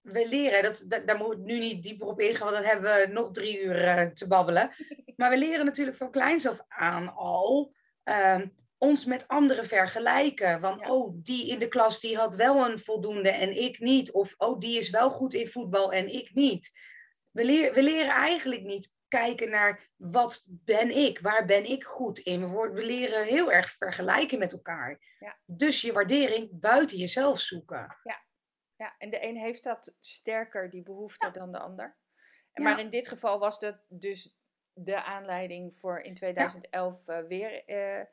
we 0.00 0.28
leren, 0.28 0.62
dat, 0.62 0.84
dat, 0.86 1.06
daar 1.06 1.16
moet 1.16 1.32
ik 1.32 1.38
nu 1.38 1.58
niet 1.58 1.82
dieper 1.82 2.06
op 2.06 2.20
ingaan, 2.20 2.50
want 2.50 2.56
dan 2.56 2.72
hebben 2.72 2.94
we 2.94 3.12
nog 3.12 3.30
drie 3.30 3.60
uur 3.60 3.84
uh, 3.84 4.06
te 4.06 4.26
babbelen. 4.26 4.70
Maar 5.16 5.30
we 5.30 5.38
leren 5.38 5.64
natuurlijk 5.64 5.96
van 5.96 6.10
kleins 6.10 6.46
af 6.46 6.64
aan 6.68 7.14
al 7.14 7.74
um, 8.04 8.54
ons 8.78 9.04
met 9.04 9.28
anderen 9.28 9.66
vergelijken. 9.66 10.60
Van, 10.60 10.90
oh, 10.90 11.14
die 11.14 11.48
in 11.48 11.58
de 11.58 11.68
klas 11.68 12.00
die 12.00 12.16
had 12.16 12.34
wel 12.34 12.70
een 12.70 12.78
voldoende 12.78 13.30
en 13.30 13.56
ik 13.56 13.78
niet. 13.78 14.12
Of, 14.12 14.34
oh, 14.36 14.58
die 14.58 14.78
is 14.78 14.90
wel 14.90 15.10
goed 15.10 15.34
in 15.34 15.48
voetbal 15.48 15.92
en 15.92 16.08
ik 16.08 16.34
niet. 16.34 16.78
We, 17.30 17.44
leer, 17.44 17.74
we 17.74 17.82
leren 17.82 18.14
eigenlijk 18.14 18.62
niet 18.62 18.94
kijken 19.08 19.50
naar 19.50 19.88
wat 19.96 20.46
ben 20.48 20.96
ik, 20.96 21.18
waar 21.18 21.46
ben 21.46 21.64
ik 21.64 21.84
goed 21.84 22.18
in. 22.18 22.54
We, 22.54 22.70
we 22.70 22.84
leren 22.84 23.26
heel 23.26 23.52
erg 23.52 23.70
vergelijken 23.70 24.38
met 24.38 24.52
elkaar. 24.52 25.16
Ja. 25.18 25.38
Dus 25.44 25.80
je 25.80 25.92
waardering 25.92 26.48
buiten 26.52 26.96
jezelf 26.96 27.40
zoeken. 27.40 27.96
Ja, 28.02 28.24
ja. 28.76 28.94
en 28.98 29.10
de 29.10 29.26
een 29.26 29.36
heeft 29.36 29.64
dat 29.64 29.94
sterker, 30.00 30.70
die 30.70 30.82
behoefte, 30.82 31.30
dan 31.30 31.52
de 31.52 31.58
ander. 31.58 31.96
En 32.52 32.62
Maar 32.62 32.80
in 32.80 32.90
dit 32.90 33.08
geval 33.08 33.38
was 33.38 33.58
dat 33.58 33.84
dus 33.88 34.36
de 34.72 35.04
aanleiding 35.04 35.76
voor 35.76 36.00
in 36.00 36.14
2011 36.14 37.02
uh, 37.06 37.18
eh, 37.18 37.26
weer... 37.26 37.62
Uh, 37.66 38.04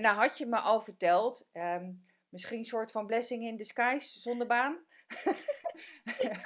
en 0.00 0.06
nou 0.06 0.18
had 0.18 0.38
je 0.38 0.46
me 0.46 0.58
al 0.58 0.80
verteld, 0.80 1.48
um, 1.52 2.04
misschien 2.28 2.58
een 2.58 2.64
soort 2.64 2.90
van 2.90 3.06
blessing 3.06 3.42
in 3.42 3.56
disguise 3.56 4.20
zonder 4.20 4.46
baan. 4.46 4.78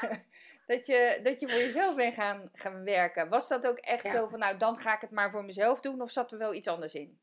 dat, 0.67 0.87
je, 0.87 1.21
dat 1.23 1.41
je 1.41 1.49
voor 1.49 1.59
jezelf 1.59 1.95
bent 1.95 2.15
gaan, 2.15 2.51
gaan 2.53 2.85
werken. 2.85 3.29
Was 3.29 3.49
dat 3.49 3.67
ook 3.67 3.79
echt 3.79 4.11
zo 4.11 4.29
van, 4.29 4.39
nou 4.39 4.57
dan 4.57 4.79
ga 4.79 4.95
ik 4.95 5.01
het 5.01 5.11
maar 5.11 5.31
voor 5.31 5.45
mezelf 5.45 5.81
doen? 5.81 6.01
Of 6.01 6.11
zat 6.11 6.33
er 6.33 6.39
wel 6.39 6.55
iets 6.55 6.69
anders 6.69 6.95
in? 6.95 7.21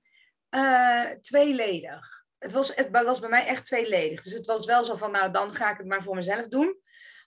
Uh, 0.50 1.10
tweeledig. 1.10 2.26
Het 2.40 2.52
was, 2.52 2.76
het 2.76 2.90
was 2.90 3.20
bij 3.20 3.30
mij 3.30 3.46
echt 3.46 3.66
tweeledig. 3.66 4.24
Dus 4.24 4.34
het 4.34 4.46
was 4.46 4.66
wel 4.66 4.84
zo 4.86 4.96
van, 4.96 5.12
nou 5.12 5.32
dan 5.32 5.54
ga 5.54 5.72
ik 5.72 5.78
het 5.78 5.88
maar 5.88 6.04
voor 6.04 6.16
mezelf 6.16 6.48
doen. 6.48 6.82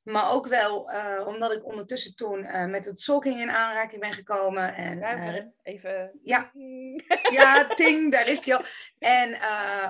Maar 0.04 0.30
ook 0.30 0.46
wel 0.46 0.90
uh, 0.90 1.24
omdat 1.26 1.52
ik 1.52 1.66
ondertussen 1.66 2.14
toen 2.14 2.44
uh, 2.44 2.66
met 2.66 2.84
het 2.84 3.00
zolking 3.00 3.40
in 3.40 3.50
aanraking 3.50 4.00
ben 4.00 4.12
gekomen. 4.12 4.74
En, 4.74 4.98
uh, 4.98 5.44
even. 5.62 6.18
Ja, 6.22 6.50
ja, 7.38 7.66
ting, 7.66 8.12
daar 8.12 8.28
is 8.28 8.44
hij 8.44 8.56
al. 8.56 8.62
En 8.98 9.38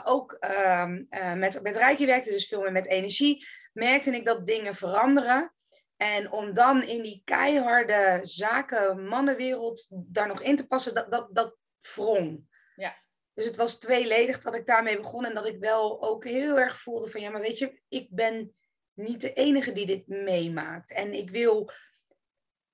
ook 0.05 0.39
um, 0.41 1.09
met, 1.39 1.63
met 1.63 1.77
Rijkje 1.77 2.07
werkte, 2.07 2.31
dus 2.31 2.47
veel 2.47 2.61
meer 2.61 2.73
met 2.73 2.87
energie, 2.87 3.47
merkte 3.73 4.11
ik 4.11 4.25
dat 4.25 4.47
dingen 4.47 4.75
veranderen. 4.75 5.55
En 5.97 6.31
om 6.31 6.55
dan 6.55 6.83
in 6.83 7.03
die 7.03 7.23
keiharde 7.25 8.19
zaken, 8.23 9.07
mannenwereld 9.07 9.87
daar 9.91 10.27
nog 10.27 10.43
in 10.43 10.57
te 10.57 10.67
passen, 10.67 10.95
dat, 10.95 11.11
dat, 11.11 11.29
dat 11.31 11.57
wrong. 11.95 12.49
Ja. 12.77 12.97
Dus 13.35 13.45
het 13.45 13.57
was 13.57 13.79
tweeledig 13.79 14.39
dat 14.39 14.55
ik 14.55 14.67
daarmee 14.67 14.97
begon 14.97 15.25
en 15.25 15.35
dat 15.35 15.47
ik 15.47 15.59
wel 15.59 16.03
ook 16.03 16.25
heel 16.25 16.59
erg 16.59 16.81
voelde 16.81 17.09
van 17.09 17.21
ja, 17.21 17.31
maar 17.31 17.41
weet 17.41 17.59
je, 17.59 17.81
ik 17.89 18.09
ben 18.11 18.55
niet 18.95 19.21
de 19.21 19.33
enige 19.33 19.73
die 19.73 19.87
dit 19.87 20.07
meemaakt. 20.07 20.93
En 20.93 21.15
ik 21.15 21.31
wil 21.31 21.71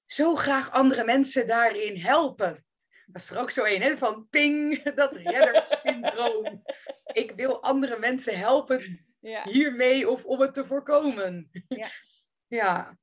zo 0.04 0.34
graag 0.34 0.70
andere 0.70 1.04
mensen 1.04 1.46
daarin 1.46 1.96
helpen. 1.96 2.64
Dat 3.06 3.22
is 3.22 3.30
er 3.30 3.38
ook 3.38 3.50
zo 3.50 3.64
een, 3.64 3.82
hè? 3.82 3.98
van 3.98 4.28
ping, 4.28 4.82
dat 4.94 5.14
reddersyndroom. 5.14 6.62
ik 7.12 7.32
wil 7.36 7.62
andere 7.62 7.98
mensen 7.98 8.38
helpen 8.38 9.06
ja. 9.20 9.42
hiermee 9.44 10.10
of 10.10 10.24
om 10.24 10.40
het 10.40 10.54
te 10.54 10.66
voorkomen. 10.66 11.50
Ja. 11.68 11.90
Ja, 12.50 12.98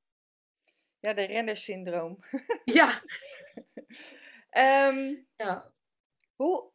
ja 1.00 1.14
de 1.14 1.24
rennersyndroom. 1.24 2.20
ja. 2.80 3.02
um, 4.90 5.28
ja. 5.36 5.74
Hoe 6.36 6.72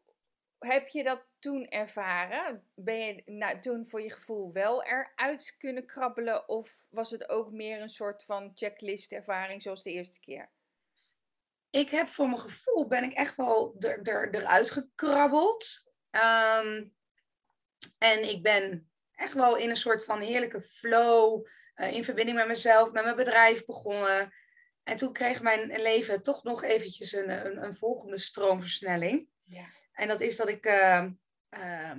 heb 0.58 0.88
je 0.88 1.02
dat 1.02 1.26
toen 1.42 1.64
ervaren? 1.64 2.64
Ben 2.74 2.98
je 2.98 3.22
nou, 3.24 3.60
toen 3.60 3.88
voor 3.88 4.02
je 4.02 4.10
gevoel 4.10 4.52
wel 4.52 4.84
eruit 4.84 5.56
kunnen 5.58 5.86
krabbelen? 5.86 6.48
Of 6.48 6.86
was 6.90 7.10
het 7.10 7.28
ook 7.28 7.52
meer 7.52 7.80
een 7.80 7.90
soort 7.90 8.24
van 8.24 8.50
checklist 8.54 9.12
ervaring 9.12 9.62
zoals 9.62 9.82
de 9.82 9.92
eerste 9.92 10.20
keer? 10.20 10.50
Ik 11.70 11.90
heb 11.90 12.08
voor 12.08 12.28
mijn 12.28 12.40
gevoel 12.40 12.86
ben 12.86 13.04
ik 13.04 13.12
echt 13.12 13.36
wel 13.36 13.76
er, 13.78 14.02
er, 14.02 14.34
eruit 14.34 14.70
gekrabbeld. 14.70 15.92
Ehm, 16.10 16.84
en 17.98 18.28
ik 18.28 18.42
ben 18.42 18.90
echt 19.14 19.34
wel 19.34 19.56
in 19.56 19.70
een 19.70 19.76
soort 19.76 20.04
van 20.04 20.20
heerlijke 20.20 20.60
flow, 20.60 21.46
uh, 21.76 21.92
in 21.92 22.04
verbinding 22.04 22.36
met 22.36 22.46
mezelf, 22.46 22.90
met 22.90 23.04
mijn 23.04 23.16
bedrijf 23.16 23.64
begonnen. 23.64 24.34
En 24.82 24.96
toen 24.96 25.12
kreeg 25.12 25.42
mijn 25.42 25.80
leven 25.80 26.22
toch 26.22 26.42
nog 26.42 26.62
eventjes 26.62 27.12
een, 27.12 27.46
een, 27.46 27.62
een 27.62 27.76
volgende 27.76 28.18
stroomversnelling. 28.18 29.28
Ja. 29.44 29.66
En 29.92 30.08
dat 30.08 30.20
is 30.20 30.36
dat 30.36 30.48
ik 30.48 30.66
uh, 30.66 31.06
uh, 31.58 31.92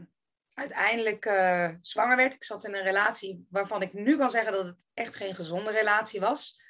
uiteindelijk 0.53 1.25
uh, 1.25 1.69
zwanger 1.81 2.15
werd. 2.15 2.33
Ik 2.33 2.43
zat 2.43 2.65
in 2.65 2.75
een 2.75 2.83
relatie 2.83 3.47
waarvan 3.49 3.81
ik 3.81 3.93
nu 3.93 4.17
kan 4.17 4.31
zeggen 4.31 4.51
dat 4.51 4.67
het 4.67 4.85
echt 4.93 5.15
geen 5.15 5.35
gezonde 5.35 5.71
relatie 5.71 6.19
was. 6.19 6.61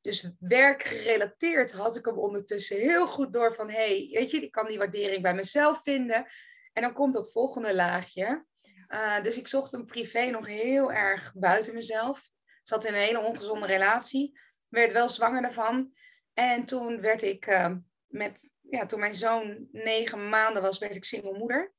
Dus 0.00 0.30
werkgerelateerd 0.38 1.72
had 1.72 1.96
ik 1.96 2.04
hem 2.04 2.18
ondertussen 2.18 2.76
heel 2.76 3.06
goed 3.06 3.32
door 3.32 3.54
van... 3.54 3.70
hey, 3.70 4.08
weet 4.12 4.30
je, 4.30 4.42
ik 4.42 4.50
kan 4.50 4.66
die 4.66 4.78
waardering 4.78 5.22
bij 5.22 5.34
mezelf 5.34 5.82
vinden. 5.82 6.26
En 6.72 6.82
dan 6.82 6.92
komt 6.92 7.12
dat 7.12 7.32
volgende 7.32 7.74
laagje. 7.74 8.44
Uh, 8.88 9.22
dus 9.22 9.38
ik 9.38 9.48
zocht 9.48 9.72
een 9.72 9.86
privé 9.86 10.24
nog 10.24 10.46
heel 10.46 10.92
erg 10.92 11.32
buiten 11.34 11.74
mezelf. 11.74 12.30
Zat 12.62 12.84
in 12.84 12.94
een 12.94 13.00
hele 13.00 13.20
ongezonde 13.20 13.66
relatie. 13.66 14.38
Werd 14.68 14.92
wel 14.92 15.08
zwanger 15.08 15.42
daarvan. 15.42 15.92
En 16.34 16.64
toen 16.64 17.00
werd 17.00 17.22
ik 17.22 17.46
uh, 17.46 17.74
met 18.06 18.50
ja, 18.60 18.86
toen 18.86 19.00
mijn 19.00 19.14
zoon 19.14 19.68
negen 19.72 20.28
maanden 20.28 20.62
was, 20.62 20.78
werd 20.78 20.96
ik 20.96 21.04
single 21.04 21.38
moeder. 21.38 21.72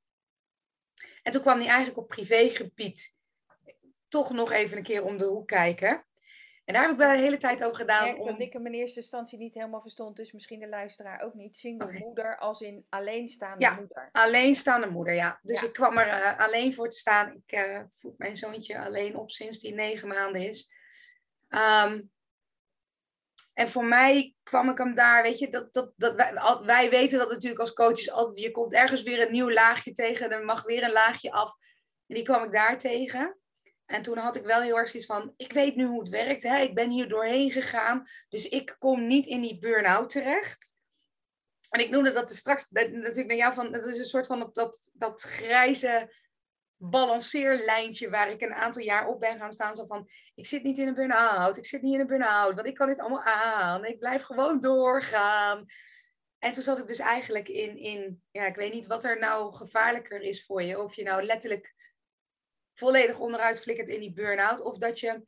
En 1.23 1.31
toen 1.31 1.41
kwam 1.41 1.57
hij 1.57 1.67
eigenlijk 1.67 1.97
op 1.97 2.07
privégebied 2.07 3.15
toch 4.07 4.31
nog 4.31 4.51
even 4.51 4.77
een 4.77 4.83
keer 4.83 5.03
om 5.03 5.17
de 5.17 5.25
hoek 5.25 5.47
kijken. 5.47 6.05
En 6.65 6.73
daar 6.73 6.83
heb 6.83 6.91
ik 6.91 6.97
wel 6.97 7.11
de 7.11 7.21
hele 7.21 7.37
tijd 7.37 7.63
over 7.63 7.75
gedaan. 7.75 8.07
Ik 8.07 8.19
om... 8.19 8.25
dat 8.25 8.39
ik 8.39 8.53
hem 8.53 8.65
in 8.65 8.73
eerste 8.73 8.99
instantie 8.99 9.37
niet 9.37 9.53
helemaal 9.53 9.81
verstond, 9.81 10.17
dus 10.17 10.31
misschien 10.31 10.59
de 10.59 10.67
luisteraar 10.67 11.21
ook 11.21 11.33
niet. 11.33 11.57
Single 11.57 11.91
moeder 11.91 12.37
als 12.37 12.61
in 12.61 12.85
alleenstaande 12.89 13.63
ja, 13.63 13.75
moeder. 13.75 14.09
alleenstaande 14.11 14.89
moeder, 14.89 15.13
ja. 15.13 15.39
Dus 15.41 15.63
ik 15.63 15.73
kwam 15.73 15.97
er 15.97 16.07
uh, 16.07 16.39
alleen 16.39 16.73
voor 16.73 16.89
te 16.89 16.97
staan. 16.97 17.43
Ik 17.45 17.57
uh, 17.57 17.81
voed 17.99 18.17
mijn 18.17 18.37
zoontje 18.37 18.79
alleen 18.79 19.17
op 19.17 19.31
sinds 19.31 19.59
die 19.59 19.73
negen 19.73 20.07
maanden 20.07 20.47
is. 20.47 20.69
Um, 21.49 22.11
en 23.53 23.69
voor 23.69 23.85
mij 23.85 24.35
kwam 24.43 24.69
ik 24.69 24.77
hem 24.77 24.93
daar, 24.93 25.23
weet 25.23 25.39
je, 25.39 25.49
dat, 25.49 25.73
dat, 25.73 25.93
dat 25.95 26.15
wij, 26.15 26.59
wij 26.65 26.89
weten 26.89 27.19
dat 27.19 27.29
natuurlijk 27.29 27.61
als 27.61 27.73
coaches 27.73 28.11
altijd, 28.11 28.39
je 28.39 28.51
komt 28.51 28.73
ergens 28.73 29.03
weer 29.03 29.21
een 29.21 29.31
nieuw 29.31 29.51
laagje 29.51 29.91
tegen, 29.91 30.31
er 30.31 30.45
mag 30.45 30.63
weer 30.63 30.83
een 30.83 30.91
laagje 30.91 31.31
af. 31.31 31.53
En 32.07 32.15
die 32.15 32.23
kwam 32.23 32.43
ik 32.43 32.51
daar 32.51 32.77
tegen. 32.77 33.37
En 33.85 34.01
toen 34.01 34.17
had 34.17 34.35
ik 34.35 34.43
wel 34.43 34.61
heel 34.61 34.77
erg 34.77 34.89
zoiets 34.89 35.07
van, 35.07 35.33
ik 35.37 35.53
weet 35.53 35.75
nu 35.75 35.85
hoe 35.85 35.99
het 35.99 36.09
werkt, 36.09 36.43
hè? 36.43 36.57
ik 36.57 36.75
ben 36.75 36.89
hier 36.89 37.09
doorheen 37.09 37.51
gegaan, 37.51 38.07
dus 38.29 38.49
ik 38.49 38.75
kom 38.79 39.07
niet 39.07 39.25
in 39.25 39.41
die 39.41 39.59
burn-out 39.59 40.09
terecht. 40.09 40.75
En 41.69 41.79
ik 41.79 41.89
noemde 41.89 42.11
dat 42.11 42.29
er 42.29 42.35
straks 42.35 42.69
natuurlijk 42.69 43.27
naar 43.27 43.37
jou 43.37 43.53
van, 43.53 43.71
dat 43.71 43.85
is 43.85 43.99
een 43.99 44.05
soort 44.05 44.27
van 44.27 44.49
dat, 44.53 44.91
dat 44.93 45.21
grijze 45.21 46.13
balanceerlijntje 46.89 48.09
waar 48.09 48.31
ik 48.31 48.41
een 48.41 48.53
aantal 48.53 48.81
jaar 48.81 49.07
op 49.07 49.19
ben 49.19 49.37
gaan 49.37 49.53
staan. 49.53 49.75
Zo 49.75 49.85
van, 49.85 50.09
ik 50.35 50.45
zit 50.45 50.63
niet 50.63 50.77
in 50.77 50.87
een 50.87 50.93
burn-out, 50.93 51.57
ik 51.57 51.65
zit 51.65 51.81
niet 51.81 51.93
in 51.93 51.99
een 51.99 52.07
burn-out, 52.07 52.55
want 52.55 52.67
ik 52.67 52.75
kan 52.75 52.87
dit 52.87 52.99
allemaal 52.99 53.23
aan. 53.23 53.85
Ik 53.85 53.99
blijf 53.99 54.23
gewoon 54.23 54.59
doorgaan. 54.59 55.65
En 56.39 56.53
toen 56.53 56.63
zat 56.63 56.79
ik 56.79 56.87
dus 56.87 56.99
eigenlijk 56.99 57.47
in, 57.47 57.77
in, 57.77 58.23
ja, 58.31 58.45
ik 58.45 58.55
weet 58.55 58.73
niet 58.73 58.87
wat 58.87 59.03
er 59.03 59.19
nou 59.19 59.53
gevaarlijker 59.53 60.21
is 60.21 60.45
voor 60.45 60.63
je. 60.63 60.81
Of 60.81 60.95
je 60.95 61.03
nou 61.03 61.23
letterlijk 61.23 61.73
volledig 62.73 63.19
onderuit 63.19 63.61
flikkert 63.61 63.89
in 63.89 63.99
die 63.99 64.13
burn-out. 64.13 64.61
Of 64.61 64.77
dat 64.77 64.99
je 64.99 65.23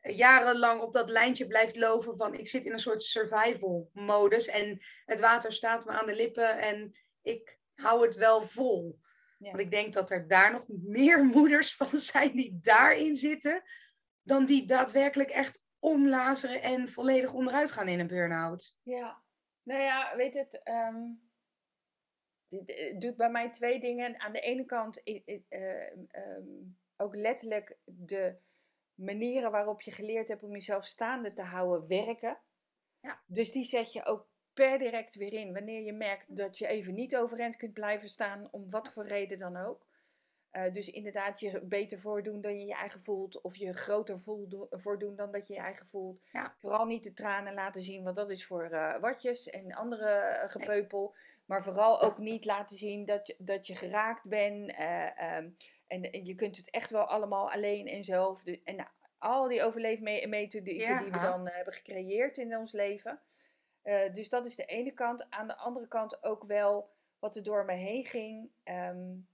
jarenlang 0.00 0.80
op 0.80 0.92
dat 0.92 1.10
lijntje 1.10 1.46
blijft 1.46 1.76
lopen 1.76 2.16
van 2.16 2.34
ik 2.34 2.48
zit 2.48 2.64
in 2.64 2.72
een 2.72 2.78
soort 2.78 3.02
survival 3.02 3.90
modus 3.92 4.46
en 4.46 4.80
het 5.04 5.20
water 5.20 5.52
staat 5.52 5.84
me 5.84 5.92
aan 5.92 6.06
de 6.06 6.14
lippen 6.14 6.58
en 6.58 6.98
ik 7.22 7.58
hou 7.74 8.06
het 8.06 8.14
wel 8.16 8.42
vol. 8.42 8.98
Want 9.38 9.58
ik 9.58 9.70
denk 9.70 9.92
dat 9.92 10.10
er 10.10 10.28
daar 10.28 10.52
nog 10.52 10.64
meer 10.68 11.24
moeders 11.34 11.76
van 11.76 11.98
zijn 11.98 12.32
die 12.32 12.58
daarin 12.62 13.14
zitten, 13.14 13.62
dan 14.22 14.46
die 14.46 14.66
daadwerkelijk 14.66 15.30
echt 15.30 15.64
omlazeren 15.78 16.62
en 16.62 16.88
volledig 16.88 17.32
onderuit 17.32 17.72
gaan 17.72 17.88
in 17.88 18.00
een 18.00 18.06
burn-out. 18.06 18.76
Ja, 18.82 19.22
nou 19.62 19.82
ja, 19.82 20.16
weet 20.16 20.34
het, 20.34 20.60
um, 20.64 21.26
dit 22.48 23.00
doet 23.00 23.16
bij 23.16 23.30
mij 23.30 23.50
twee 23.50 23.80
dingen. 23.80 24.20
Aan 24.20 24.32
de 24.32 24.40
ene 24.40 24.64
kant 24.64 25.00
uh, 25.04 26.38
ook 26.96 27.14
letterlijk 27.14 27.78
de 27.84 28.36
manieren 28.94 29.50
waarop 29.50 29.82
je 29.82 29.90
geleerd 29.90 30.28
hebt 30.28 30.42
om 30.42 30.52
jezelf 30.52 30.84
staande 30.84 31.32
te 31.32 31.42
houden 31.42 31.88
werken. 31.88 32.40
Ja. 33.00 33.22
Dus 33.26 33.52
die 33.52 33.64
zet 33.64 33.92
je 33.92 34.04
ook 34.04 34.28
per 34.56 34.78
direct 34.78 35.14
weer 35.14 35.32
in 35.32 35.52
wanneer 35.52 35.82
je 35.82 35.92
merkt 35.92 36.36
dat 36.36 36.58
je 36.58 36.66
even 36.66 36.94
niet 36.94 37.16
overeind 37.16 37.56
kunt 37.56 37.72
blijven 37.72 38.08
staan, 38.08 38.48
om 38.50 38.70
wat 38.70 38.92
voor 38.92 39.06
reden 39.06 39.38
dan 39.38 39.56
ook. 39.56 39.86
Uh, 40.52 40.72
dus 40.72 40.90
inderdaad 40.90 41.40
je 41.40 41.60
beter 41.60 42.00
voordoen 42.00 42.40
dan 42.40 42.58
je 42.58 42.66
je 42.66 42.74
eigen 42.74 43.00
voelt, 43.00 43.40
of 43.40 43.56
je 43.56 43.72
groter 43.72 44.20
voordoen 44.70 45.16
dan 45.16 45.30
dat 45.30 45.46
je 45.46 45.54
je 45.54 45.60
eigen 45.60 45.86
voelt. 45.86 46.20
Ja. 46.32 46.54
Vooral 46.58 46.86
niet 46.86 47.04
de 47.04 47.12
tranen 47.12 47.54
laten 47.54 47.82
zien, 47.82 48.04
want 48.04 48.16
dat 48.16 48.30
is 48.30 48.46
voor 48.46 48.68
uh, 48.72 48.98
watjes 49.00 49.50
en 49.50 49.72
andere 49.72 50.40
uh, 50.44 50.50
gepeupel. 50.50 51.14
Maar 51.44 51.62
vooral 51.62 52.02
ook 52.02 52.18
niet 52.18 52.44
laten 52.44 52.76
zien 52.76 53.04
dat 53.04 53.26
je, 53.26 53.34
dat 53.38 53.66
je 53.66 53.76
geraakt 53.76 54.24
bent. 54.24 54.70
Um, 54.70 55.56
en, 55.86 56.10
en, 56.10 56.24
je 56.24 56.34
kunt 56.34 56.56
het 56.56 56.70
echt 56.70 56.90
wel 56.90 57.04
allemaal 57.04 57.50
alleen 57.50 57.86
en 57.86 58.04
zelf. 58.04 58.44
en 58.44 58.76
nou, 58.76 58.88
al 59.18 59.48
die 59.48 59.64
overleefmethoden 59.64 60.64
die, 60.64 60.86
die 60.86 61.10
we 61.10 61.18
dan 61.20 61.48
hebben 61.48 61.74
gecreëerd 61.74 62.38
in 62.38 62.56
ons 62.56 62.72
leven. 62.72 63.20
Uh, 63.86 64.12
dus 64.14 64.28
dat 64.28 64.46
is 64.46 64.56
de 64.56 64.64
ene 64.64 64.92
kant. 64.92 65.30
Aan 65.30 65.46
de 65.46 65.56
andere 65.56 65.88
kant 65.88 66.22
ook 66.22 66.44
wel 66.44 66.90
wat 67.18 67.36
er 67.36 67.42
door 67.42 67.64
me 67.64 67.72
heen 67.72 68.04
ging. 68.04 68.50
Um, 68.64 69.28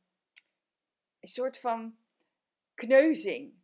een 1.21 1.28
soort 1.28 1.59
van 1.59 1.97
kneuzing. 2.75 3.61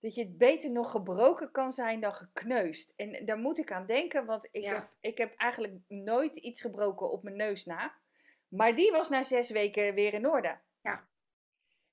Dat 0.00 0.14
je 0.14 0.22
het 0.22 0.38
beter 0.38 0.70
nog 0.70 0.90
gebroken 0.90 1.50
kan 1.50 1.72
zijn 1.72 2.00
dan 2.00 2.12
gekneusd. 2.12 2.92
En 2.96 3.24
daar 3.24 3.38
moet 3.38 3.58
ik 3.58 3.72
aan 3.72 3.86
denken, 3.86 4.24
want 4.24 4.48
ik, 4.50 4.64
heb, 4.64 4.88
ik 5.00 5.18
heb 5.18 5.34
eigenlijk 5.36 5.74
nooit 5.88 6.36
iets 6.36 6.60
gebroken 6.60 7.10
op 7.10 7.22
mijn 7.22 7.36
neus 7.36 7.64
na. 7.64 7.94
Maar 8.48 8.76
die 8.76 8.90
was 8.90 9.08
na 9.08 9.22
zes 9.22 9.50
weken 9.50 9.94
weer 9.94 10.14
in 10.14 10.28
orde. 10.28 10.58
Ja. 10.82 11.08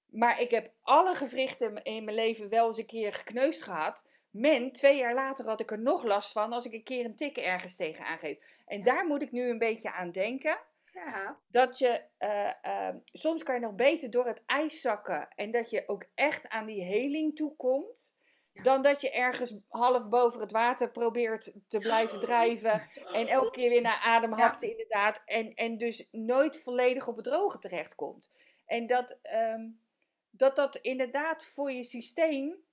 Maar 0.06 0.42
ik 0.42 0.52
heb 0.52 0.74
alle 0.82 1.16
gewrichten 1.16 1.84
in 1.84 2.04
mijn 2.04 2.16
leven 2.16 2.50
wel 2.50 2.68
eens 2.68 2.78
een 2.78 2.86
keer 2.86 3.14
gekneusd 3.14 3.64
gehad. 3.64 4.06
Men, 4.32 4.72
twee 4.72 4.98
jaar 4.98 5.14
later 5.14 5.46
had 5.46 5.60
ik 5.60 5.72
er 5.72 5.80
nog 5.80 6.04
last 6.04 6.32
van 6.32 6.54
als 6.54 6.66
ik 6.66 6.74
een 6.74 6.84
keer 6.84 7.06
een 7.06 7.16
tik 7.16 7.38
ergens 7.38 7.76
tegen 7.76 8.06
aangeef. 8.06 8.38
En 8.66 8.84
daar 8.84 9.06
moet 9.06 9.22
ik 9.22 9.32
nu 9.32 9.50
een 9.50 9.58
beetje 9.58 9.92
aan 9.92 10.12
denken. 10.12 10.60
Ja. 10.94 11.40
Dat 11.48 11.78
je, 11.78 12.02
uh, 12.20 12.52
uh, 12.66 12.96
soms 13.06 13.44
kan 13.44 13.56
je 13.56 13.62
nog 13.62 13.76
beter 13.76 14.10
door 14.10 14.28
het 14.28 14.44
ijs 14.46 14.82
zakken. 14.82 15.28
En 15.36 15.52
dat 15.52 15.70
je 15.70 15.84
ook 15.88 16.06
echt 16.16 16.48
aan 16.48 16.66
die 16.66 16.84
heling 16.84 17.36
toekomt. 17.36 18.16
Ja. 18.54 18.62
Dan 18.62 18.82
dat 18.82 19.02
je 19.02 19.12
ergens 19.12 19.54
half 19.68 20.10
boven 20.10 20.40
het 20.40 20.52
water 20.52 20.92
probeert 20.92 21.54
te 21.68 21.80
blijven 21.80 22.20
drijven. 22.20 22.90
En 23.14 23.28
elke 23.28 23.52
keer 23.52 23.70
weer 23.70 23.82
naar 23.82 24.02
adem 24.04 24.34
hakt, 24.34 24.62
ja. 24.62 24.68
inderdaad. 24.70 25.22
En, 25.26 25.54
en 25.54 25.78
dus 25.78 26.08
nooit 26.12 26.62
volledig 26.62 27.08
op 27.08 27.16
het 27.16 27.26
droge 27.26 27.60
terechtkomt. 27.60 28.32
En 28.66 28.88
dat, 28.88 29.20
um, 29.34 29.82
dat 30.30 30.56
dat 30.56 30.76
inderdaad 30.76 31.46
voor 31.46 31.72
je 31.72 31.84
systeem 31.84 32.67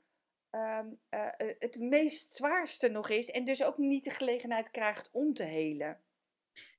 um, 0.54 1.00
uh, 1.10 1.28
het 1.58 1.80
meest 1.80 2.34
zwaarste 2.34 2.88
nog 2.88 3.08
is. 3.08 3.30
En 3.30 3.44
dus 3.44 3.64
ook 3.64 3.78
niet 3.78 4.04
de 4.04 4.10
gelegenheid 4.10 4.70
krijgt 4.70 5.08
om 5.12 5.34
te 5.34 5.42
helen. 5.42 6.02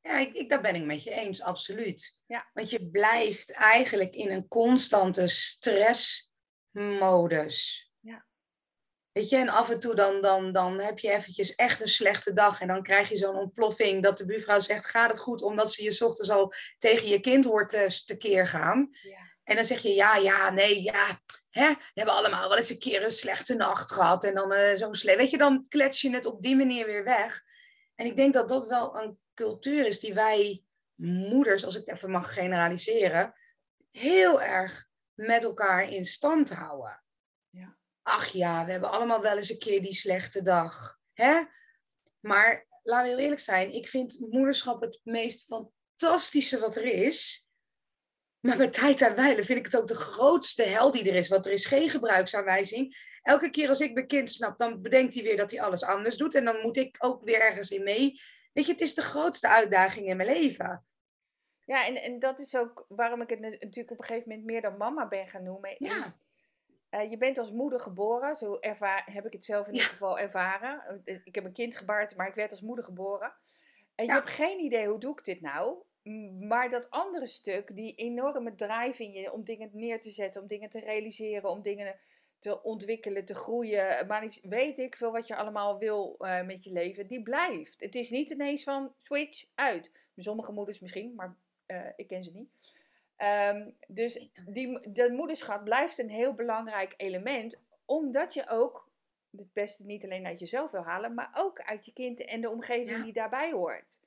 Ja, 0.02 0.18
ik, 0.18 0.34
ik, 0.34 0.50
daar 0.50 0.62
ben 0.62 0.76
ik 0.76 0.86
met 0.86 1.04
je 1.04 1.12
eens, 1.12 1.42
absoluut. 1.42 2.18
Ja. 2.26 2.50
Want 2.54 2.70
je 2.70 2.90
blijft 2.90 3.52
eigenlijk 3.52 4.14
in 4.14 4.32
een 4.32 4.48
constante 4.48 5.28
stressmodus. 5.28 7.92
Ja. 8.00 8.26
Weet 9.12 9.30
je, 9.30 9.38
en 9.38 9.50
af 9.50 9.70
en 9.70 9.80
toe 9.80 9.96
dan, 9.96 10.22
dan, 10.22 10.52
dan 10.52 10.80
heb 10.80 11.00
je 11.00 11.12
eventjes 11.12 11.56
echt 11.56 11.82
een 11.82 11.88
slechte 11.88 12.34
dag 12.34 12.62
en 12.62 12.68
dan 12.68 12.84
krijg 12.84 13.10
je 13.10 13.18
zo'n 13.18 13.36
ontploffing 13.36 14.04
dat 14.04 14.18
de 14.18 14.26
buurvrouw 14.26 14.60
zegt, 14.60 14.86
gaat 14.86 15.10
het 15.10 15.20
goed, 15.20 15.42
omdat 15.42 15.74
ze 15.74 15.84
je 15.84 16.06
ochtends 16.06 16.30
al 16.30 16.54
tegen 16.78 17.08
je 17.08 17.20
kind 17.20 17.46
hoort 17.46 17.70
te, 17.70 18.02
tekeer 18.06 18.48
gaan. 18.48 18.90
Ja. 19.02 19.34
En 19.44 19.56
dan 19.56 19.66
zeg 19.66 19.82
je, 19.82 19.94
ja, 19.94 20.16
ja, 20.16 20.50
nee, 20.50 20.82
ja, 20.82 21.22
hè, 21.60 21.70
we 21.70 21.91
hebben 21.94 22.15
allemaal 22.15 22.50
wel 22.50 22.58
eens 22.58 22.70
een 22.70 22.80
keer 22.80 23.04
een 23.04 23.12
slechte 23.12 23.56
nacht 23.56 23.91
gehad 23.91 24.24
en 24.24 24.34
dan 24.34 24.54
uh, 24.54 24.76
zo'n 24.76 24.96
slecht, 24.96 25.18
weet 25.18 25.30
je, 25.30 25.38
dan 25.38 25.65
klets 25.70 26.02
je 26.02 26.10
het 26.10 26.26
op 26.26 26.41
die 26.41 26.56
manier 26.56 26.86
weer 26.86 27.04
weg. 27.04 27.44
En 27.96 28.06
ik 28.06 28.15
denk 28.15 28.34
dat 28.34 28.50
dat 28.50 28.68
wel 28.68 28.98
een 28.98 29.20
cultuur 29.34 29.86
is 29.86 30.00
die 30.00 30.13
wij 30.13 30.63
moeders, 30.96 31.65
als 31.65 31.76
ik 31.76 31.86
het 31.86 31.96
even 31.96 32.12
mag 32.12 32.34
generaliseren, 32.34 33.34
heel 33.91 34.41
erg 34.41 34.88
met 35.13 35.44
elkaar 35.44 35.89
in 35.89 36.06
stand 36.06 36.54
houden. 36.54 37.04
Ja. 37.50 37.78
Ach 38.02 38.28
ja, 38.28 38.65
we 38.65 38.72
hebben 38.72 38.91
allemaal 38.91 39.22
wel 39.22 39.36
eens 39.36 39.50
een 39.50 39.60
keer 39.60 39.82
die 39.82 39.94
slechte 39.94 40.41
dag. 40.41 41.00
Hè? 41.13 41.44
Maar 42.20 42.68
laten 42.84 43.04
we 43.04 43.10
heel 43.10 43.24
eerlijk 43.24 43.41
zijn, 43.41 43.74
ik 43.74 43.88
vind 43.88 44.20
moederschap 44.20 44.82
het 44.82 45.00
meest 45.04 45.46
fantastische 45.46 46.60
wat 46.60 46.76
er 46.76 46.86
is. 46.86 47.45
Maar 48.46 48.58
met 48.58 48.74
tijd 48.74 49.02
aan 49.02 49.16
wijlen 49.16 49.46
vind 49.46 49.60
ik 49.60 49.66
het 49.66 49.78
ook 49.78 49.88
de 49.88 49.96
grootste 49.96 50.64
hel 50.64 50.92
die 50.92 51.10
er 51.10 51.16
is. 51.16 51.28
Want 51.28 51.46
er 51.46 51.52
is 51.52 51.66
geen 51.66 51.90
gebruiksaanwijzing. 51.90 52.98
Elke 53.22 53.50
keer 53.50 53.70
als 53.70 53.80
ik 53.80 53.94
mijn 53.94 54.08
kind 54.08 54.32
snap, 54.32 54.58
dan 54.58 54.82
bedenkt 54.82 55.14
hij 55.14 55.24
weer 55.24 55.38
dat 55.38 55.52
hij 55.52 55.62
alles 55.62 55.84
anders 55.84 56.18
doet. 56.18 56.36
En 56.36 56.46
dan 56.46 56.62
moet 56.62 56.78
ik 56.78 56.96
ook 57.00 57.24
weer 57.24 57.42
ergens 57.42 57.72
in 57.72 57.84
mee. 57.84 58.22
Weet 58.54 58.66
je, 58.66 58.72
het 58.72 58.82
is 58.82 58.94
de 58.94 59.02
grootste 59.02 59.48
uitdaging 59.48 60.08
in 60.08 60.18
mijn 60.18 60.30
leven. 60.30 60.86
Ja, 61.66 61.86
en, 61.86 61.96
en 61.96 62.20
dat 62.20 62.40
is 62.40 62.56
ook 62.56 62.86
waarom 62.88 63.22
ik 63.22 63.30
het 63.30 63.40
natuurlijk 63.40 63.92
op 63.92 64.00
een 64.00 64.06
gegeven 64.06 64.30
moment 64.30 64.46
meer 64.46 64.62
dan 64.62 64.78
mama 64.78 65.08
ben 65.08 65.28
gaan 65.28 65.44
noemen. 65.44 65.76
Ja. 65.78 66.00
Is, 66.00 66.20
uh, 66.90 67.10
je 67.10 67.18
bent 67.18 67.38
als 67.38 67.52
moeder 67.52 67.80
geboren, 67.80 68.36
zo 68.36 68.54
ervaar, 68.60 69.08
heb 69.12 69.26
ik 69.26 69.34
het 69.34 69.46
zelf 69.46 69.68
in 69.68 69.74
ieder 69.74 69.90
geval 69.90 70.20
ervaren. 70.20 71.02
Ik 71.24 71.36
heb 71.36 71.46
een 71.46 71.54
kind 71.54 71.78
gebaard, 71.78 72.16
maar 72.16 72.28
ik 72.28 72.36
werd 72.36 72.52
als 72.52 72.62
moeder 72.62 72.86
geboren. 72.86 73.34
En 73.96 74.06
je 74.06 74.12
hebt 74.12 74.30
geen 74.30 74.60
idee, 74.60 74.88
hoe 74.88 75.00
doe 75.00 75.12
ik 75.12 75.24
dit 75.24 75.42
nou? 75.42 75.84
Maar 76.39 76.70
dat 76.70 76.89
andere 76.89 77.26
stuk, 77.26 77.76
die 77.76 77.96
enorme 77.96 78.56
drive 78.56 79.04
in 79.04 79.12
je 79.12 79.32
om 79.32 79.44
dingen 79.44 79.70
neer 79.74 80.02
te 80.02 80.10
zetten, 80.10 80.41
om 80.41 80.48
dingen 80.48 80.70
te 80.70 80.80
realiseren, 80.80 81.50
om 81.50 81.62
dingen 81.62 81.96
te 82.39 82.63
ontwikkelen, 82.63 83.26
te 83.26 83.36
groeien, 83.36 84.08
maar 84.08 84.39
weet 84.44 84.80
ik 84.80 84.96
veel 84.96 85.12
wat 85.12 85.28
je 85.28 85.36
allemaal 85.36 85.78
wil 85.78 86.15
uh, 86.20 86.46
met 86.46 86.63
je 86.63 86.72
leven, 86.72 87.08
die 87.08 87.24
blijft. 87.24 87.76
Het 87.80 87.96
is 87.96 88.10
niet 88.10 88.30
ineens 88.30 88.63
van 88.63 88.94
switch 88.98 89.46
uit. 89.56 89.91
Sommige 90.15 90.52
moeders 90.52 90.80
misschien, 90.80 91.15
maar 91.15 91.36
uh, 91.68 91.86
ik 91.96 92.08
ken 92.08 92.24
ze 92.24 92.32
niet. 92.34 92.50
Um, 93.54 93.76
dus 93.88 94.30
die, 94.46 94.91
de 94.91 95.12
moederschap 95.12 95.63
blijft 95.63 95.98
een 95.98 96.10
heel 96.10 96.34
belangrijk 96.34 96.94
element, 96.98 97.62
omdat 97.86 98.34
je 98.34 98.50
ook 98.50 98.89
het 99.38 99.54
beste 99.54 99.86
niet 99.86 100.04
alleen 100.04 100.26
uit 100.26 100.39
jezelf 100.39 100.72
wil 100.72 100.84
halen, 100.84 101.13
maar 101.13 101.30
ook 101.38 101.62
uit 101.62 101.86
je 101.86 101.94
kind 101.94 102.26
en 102.26 102.41
de 102.41 102.50
omgeving 102.50 102.98
ja. 102.98 103.04
die 103.04 103.13
daarbij 103.13 103.52
hoort. 103.52 104.00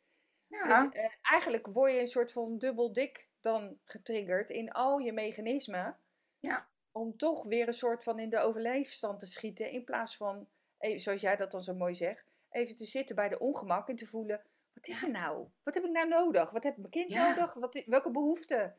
Ja. 0.49 0.83
Dus 0.83 1.01
uh, 1.01 1.11
eigenlijk 1.23 1.67
word 1.67 1.93
je 1.93 2.01
een 2.01 2.07
soort 2.07 2.33
van 2.33 2.59
dubbel 2.59 2.93
dik 2.93 3.29
dan 3.41 3.79
getriggerd 3.85 4.51
in 4.51 4.73
al 4.73 4.99
je 4.99 5.13
mechanismen. 5.13 5.97
Ja 6.39 6.69
om 6.99 7.17
toch 7.17 7.45
weer 7.45 7.69
een 7.69 7.75
soort 7.75 8.03
van 8.03 8.19
in 8.19 8.31
de 8.31 8.41
overleefstand 8.41 9.19
te 9.19 9.27
schieten. 9.27 9.71
In 9.71 9.85
plaats 9.85 10.17
van, 10.17 10.49
zoals 10.79 11.21
jij 11.21 11.37
dat 11.37 11.51
dan 11.51 11.63
zo 11.63 11.75
mooi 11.75 11.95
zegt, 11.95 12.25
even 12.51 12.77
te 12.77 12.85
zitten 12.85 13.17
bij 13.17 13.29
de 13.29 13.39
ongemak 13.39 13.89
en 13.89 13.97
te 13.97 14.07
voelen: 14.07 14.43
wat 14.75 14.89
is 14.89 15.03
er 15.03 15.11
nou? 15.11 15.47
Wat 15.63 15.75
heb 15.75 15.85
ik 15.85 15.91
nou 15.91 16.09
nodig? 16.09 16.51
Wat 16.51 16.63
heb 16.63 16.77
mijn 16.77 16.91
kind 16.91 17.09
nodig? 17.09 17.55
Wat, 17.55 17.83
welke 17.87 18.11
behoeften? 18.11 18.77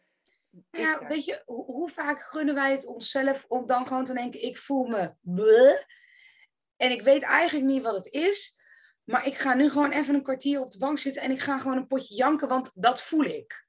Ja, 0.72 1.08
weet 1.08 1.26
je, 1.26 1.44
hoe, 1.46 1.66
hoe, 1.66 1.90
vaak 1.90 2.22
gunnen 2.22 2.56
wij 2.56 2.72
het 2.72 2.86
onszelf 2.86 3.46
om 3.48 3.68
dan 3.68 3.88
gewoon 3.88 4.06
te 4.06 4.14
denken: 4.14 4.44
ik 4.44 4.58
voel 4.58 4.88
me 4.88 5.14
bleh, 5.22 5.80
en 6.78 6.92
ik 6.92 7.02
weet 7.02 7.24
eigenlijk 7.24 7.66
niet 7.66 7.84
wat 7.84 7.96
het 7.96 8.14
is. 8.14 8.58
Maar 9.10 9.28
ik 9.28 9.38
ga 9.38 9.54
nu 9.54 9.70
gewoon 9.70 9.92
even 9.92 10.16
een 10.16 10.24
kwartier 10.24 10.62
op 10.62 10.72
de 10.72 10.78
bank 10.78 10.98
zitten 10.98 11.22
en 11.22 11.32
ik 11.32 11.40
ga 11.40 11.58
gewoon 11.58 11.78
een 11.78 11.88
potje 11.88 12.16
janken, 12.16 12.48
want 12.48 12.72
dat 12.74 13.02
voel 13.02 13.24
ik. 13.24 13.68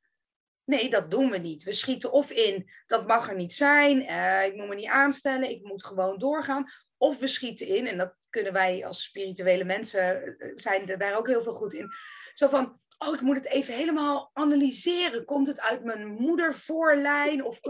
Nee, 0.64 0.90
dat 0.90 1.10
doen 1.10 1.30
we 1.30 1.38
niet. 1.38 1.62
We 1.62 1.72
schieten 1.72 2.12
of 2.12 2.30
in, 2.30 2.70
dat 2.86 3.06
mag 3.06 3.28
er 3.28 3.36
niet 3.36 3.52
zijn, 3.52 4.02
uh, 4.02 4.44
ik 4.44 4.54
moet 4.56 4.68
me 4.68 4.74
niet 4.74 4.88
aanstellen, 4.88 5.50
ik 5.50 5.62
moet 5.62 5.84
gewoon 5.84 6.18
doorgaan. 6.18 6.66
Of 6.96 7.18
we 7.18 7.26
schieten 7.26 7.66
in, 7.66 7.86
en 7.86 7.98
dat 7.98 8.14
kunnen 8.30 8.52
wij 8.52 8.86
als 8.86 9.02
spirituele 9.02 9.64
mensen, 9.64 10.36
uh, 10.38 10.52
zijn 10.54 10.88
er 10.88 10.98
daar 10.98 11.16
ook 11.16 11.26
heel 11.26 11.42
veel 11.42 11.54
goed 11.54 11.74
in. 11.74 11.90
Zo 12.34 12.48
van, 12.48 12.80
oh, 12.98 13.14
ik 13.14 13.20
moet 13.20 13.36
het 13.36 13.46
even 13.46 13.74
helemaal 13.74 14.30
analyseren. 14.32 15.24
Komt 15.24 15.46
het 15.46 15.60
uit 15.60 15.84
mijn 15.84 16.06
moedervoorlijn? 16.06 17.44
Of 17.44 17.60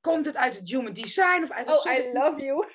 komt 0.00 0.26
het 0.26 0.36
uit 0.36 0.56
het 0.56 0.70
human 0.70 0.92
design? 0.92 1.42
Of 1.42 1.50
uit 1.50 1.68
het 1.68 1.86
oh, 1.86 1.92
I 1.92 2.12
love 2.12 2.42
you. 2.42 2.66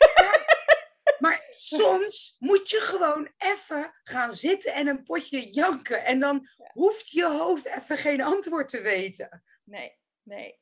Maar 1.20 1.48
soms 1.50 2.36
moet 2.40 2.70
je 2.70 2.80
gewoon 2.82 3.30
even 3.38 3.94
gaan 4.04 4.34
zitten 4.34 4.74
en 4.74 4.88
een 4.88 5.04
potje 5.04 5.50
janken. 5.50 6.06
En 6.06 6.20
dan 6.20 6.48
hoeft 6.74 7.10
je 7.10 7.26
hoofd 7.26 7.66
even 7.66 7.98
geen 7.98 8.22
antwoord 8.22 8.70
te 8.70 8.82
weten. 8.82 9.44
Nee, 9.64 9.98
nee. 10.24 10.60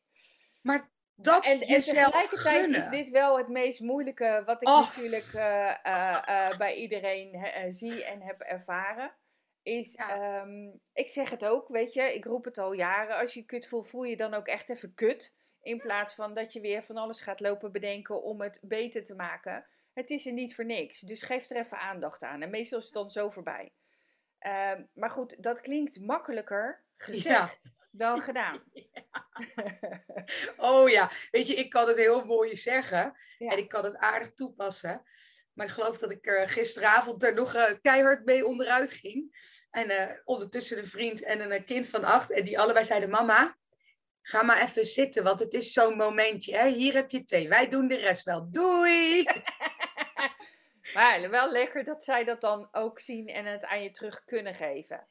Maar 0.61 0.91
dat 1.15 1.45
En, 1.45 1.51
en 1.61 1.67
tegelijkertijd 1.67 2.55
gunnen. 2.55 2.79
is 2.79 2.89
dit 2.89 3.09
wel 3.09 3.37
het 3.37 3.47
meest 3.47 3.79
moeilijke 3.79 4.43
wat 4.45 4.61
ik 4.61 4.67
Oh. 4.67 4.79
natuurlijk 4.79 5.33
eh, 5.33 5.85
eh, 5.85 6.47
eh, 6.49 6.57
bij 6.57 6.75
iedereen 6.75 7.47
zie 7.69 8.03
en 8.05 8.21
heb 8.21 8.41
ervaren. 8.41 9.15
Is, 9.61 9.93
Ja. 9.93 10.09
ehm, 10.41 10.69
ik 10.93 11.09
zeg 11.09 11.29
het 11.29 11.45
ook, 11.45 11.67
weet 11.67 11.93
je, 11.93 12.01
ik 12.13 12.25
roep 12.25 12.45
het 12.45 12.57
al 12.57 12.73
jaren. 12.73 13.17
Als 13.17 13.33
je 13.33 13.45
kut 13.45 13.67
voelt, 13.67 13.89
voel 13.89 14.03
je 14.03 14.17
dan 14.17 14.33
ook 14.33 14.47
echt 14.47 14.69
even 14.69 14.93
kut. 14.93 15.35
In 15.61 15.77
plaats 15.81 16.13
van 16.15 16.33
dat 16.33 16.53
je 16.53 16.61
weer 16.61 16.83
van 16.83 16.97
alles 16.97 17.21
gaat 17.21 17.39
lopen 17.39 17.71
bedenken 17.71 18.23
om 18.23 18.41
het 18.41 18.59
beter 18.61 19.03
te 19.03 19.15
maken. 19.15 19.65
Het 19.97 20.09
is 20.09 20.25
er 20.25 20.33
niet 20.33 20.55
voor 20.55 20.65
niks. 20.65 20.99
Dus 20.99 21.23
geef 21.23 21.49
er 21.49 21.57
even 21.57 21.79
aandacht 21.79 22.23
aan. 22.23 22.41
En 22.41 22.49
meestal 22.49 22.79
is 22.79 22.85
het 22.85 22.93
dan 22.93 23.09
zo 23.09 23.29
voorbij. 23.29 23.71
Ehm, 24.39 24.83
maar 24.93 25.09
goed, 25.09 25.43
dat 25.43 25.61
klinkt 25.61 25.99
makkelijker 25.99 26.83
gezegd 26.97 27.71
dan 27.91 28.21
gedaan. 28.21 28.63
Oh 30.57 30.89
ja, 30.89 31.11
weet 31.31 31.47
je, 31.47 31.55
ik 31.55 31.69
kan 31.69 31.87
het 31.87 31.97
heel 31.97 32.25
mooi 32.25 32.55
zeggen. 32.55 33.17
Ja. 33.37 33.49
En 33.49 33.57
ik 33.57 33.69
kan 33.69 33.83
het 33.83 33.97
aardig 33.97 34.33
toepassen. 34.33 35.03
Maar 35.53 35.65
ik 35.65 35.71
geloof 35.71 35.97
dat 35.97 36.11
ik 36.11 36.27
er 36.27 36.49
gisteravond 36.49 37.23
er 37.23 37.33
nog 37.33 37.53
eh, 37.53 37.73
keihard 37.81 38.25
mee 38.25 38.47
onderuit 38.47 38.91
ging. 38.91 39.35
En 39.71 39.89
eh, 39.89 40.17
ondertussen 40.23 40.77
een 40.77 40.87
vriend 40.87 41.23
en 41.23 41.41
een 41.41 41.51
eh, 41.51 41.65
kind 41.65 41.87
van 41.87 42.03
acht. 42.03 42.31
En 42.31 42.45
die 42.45 42.59
allebei 42.59 42.85
zeiden, 42.85 43.09
mama, 43.09 43.57
ga 44.21 44.43
maar 44.43 44.61
even 44.61 44.85
zitten. 44.85 45.23
Want 45.23 45.39
het 45.39 45.53
is 45.53 45.73
zo'n 45.73 45.97
momentje. 45.97 46.57
Hè? 46.57 46.67
Hier 46.69 46.93
heb 46.93 47.11
je 47.11 47.25
thee. 47.25 47.49
Wij 47.49 47.69
doen 47.69 47.87
de 47.87 47.95
rest 47.95 48.23
wel. 48.23 48.51
Doei! 48.51 49.23
Maar 50.93 51.29
wel 51.29 51.51
lekker 51.51 51.83
dat 51.83 52.03
zij 52.03 52.23
dat 52.23 52.41
dan 52.41 52.67
ook 52.71 52.99
zien 52.99 53.27
en 53.27 53.45
het 53.45 53.65
aan 53.65 53.83
je 53.83 53.91
terug 53.91 54.23
kunnen 54.23 54.55
geven. 54.55 55.07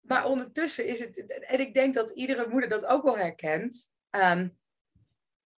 Maar 0.00 0.24
ondertussen 0.26 0.86
is 0.86 1.00
het, 1.00 1.40
en 1.40 1.60
ik 1.60 1.74
denk 1.74 1.94
dat 1.94 2.10
iedere 2.10 2.48
moeder 2.48 2.68
dat 2.68 2.84
ook 2.84 3.02
wel 3.02 3.16
herkent. 3.18 3.92
ehm, 4.10 4.48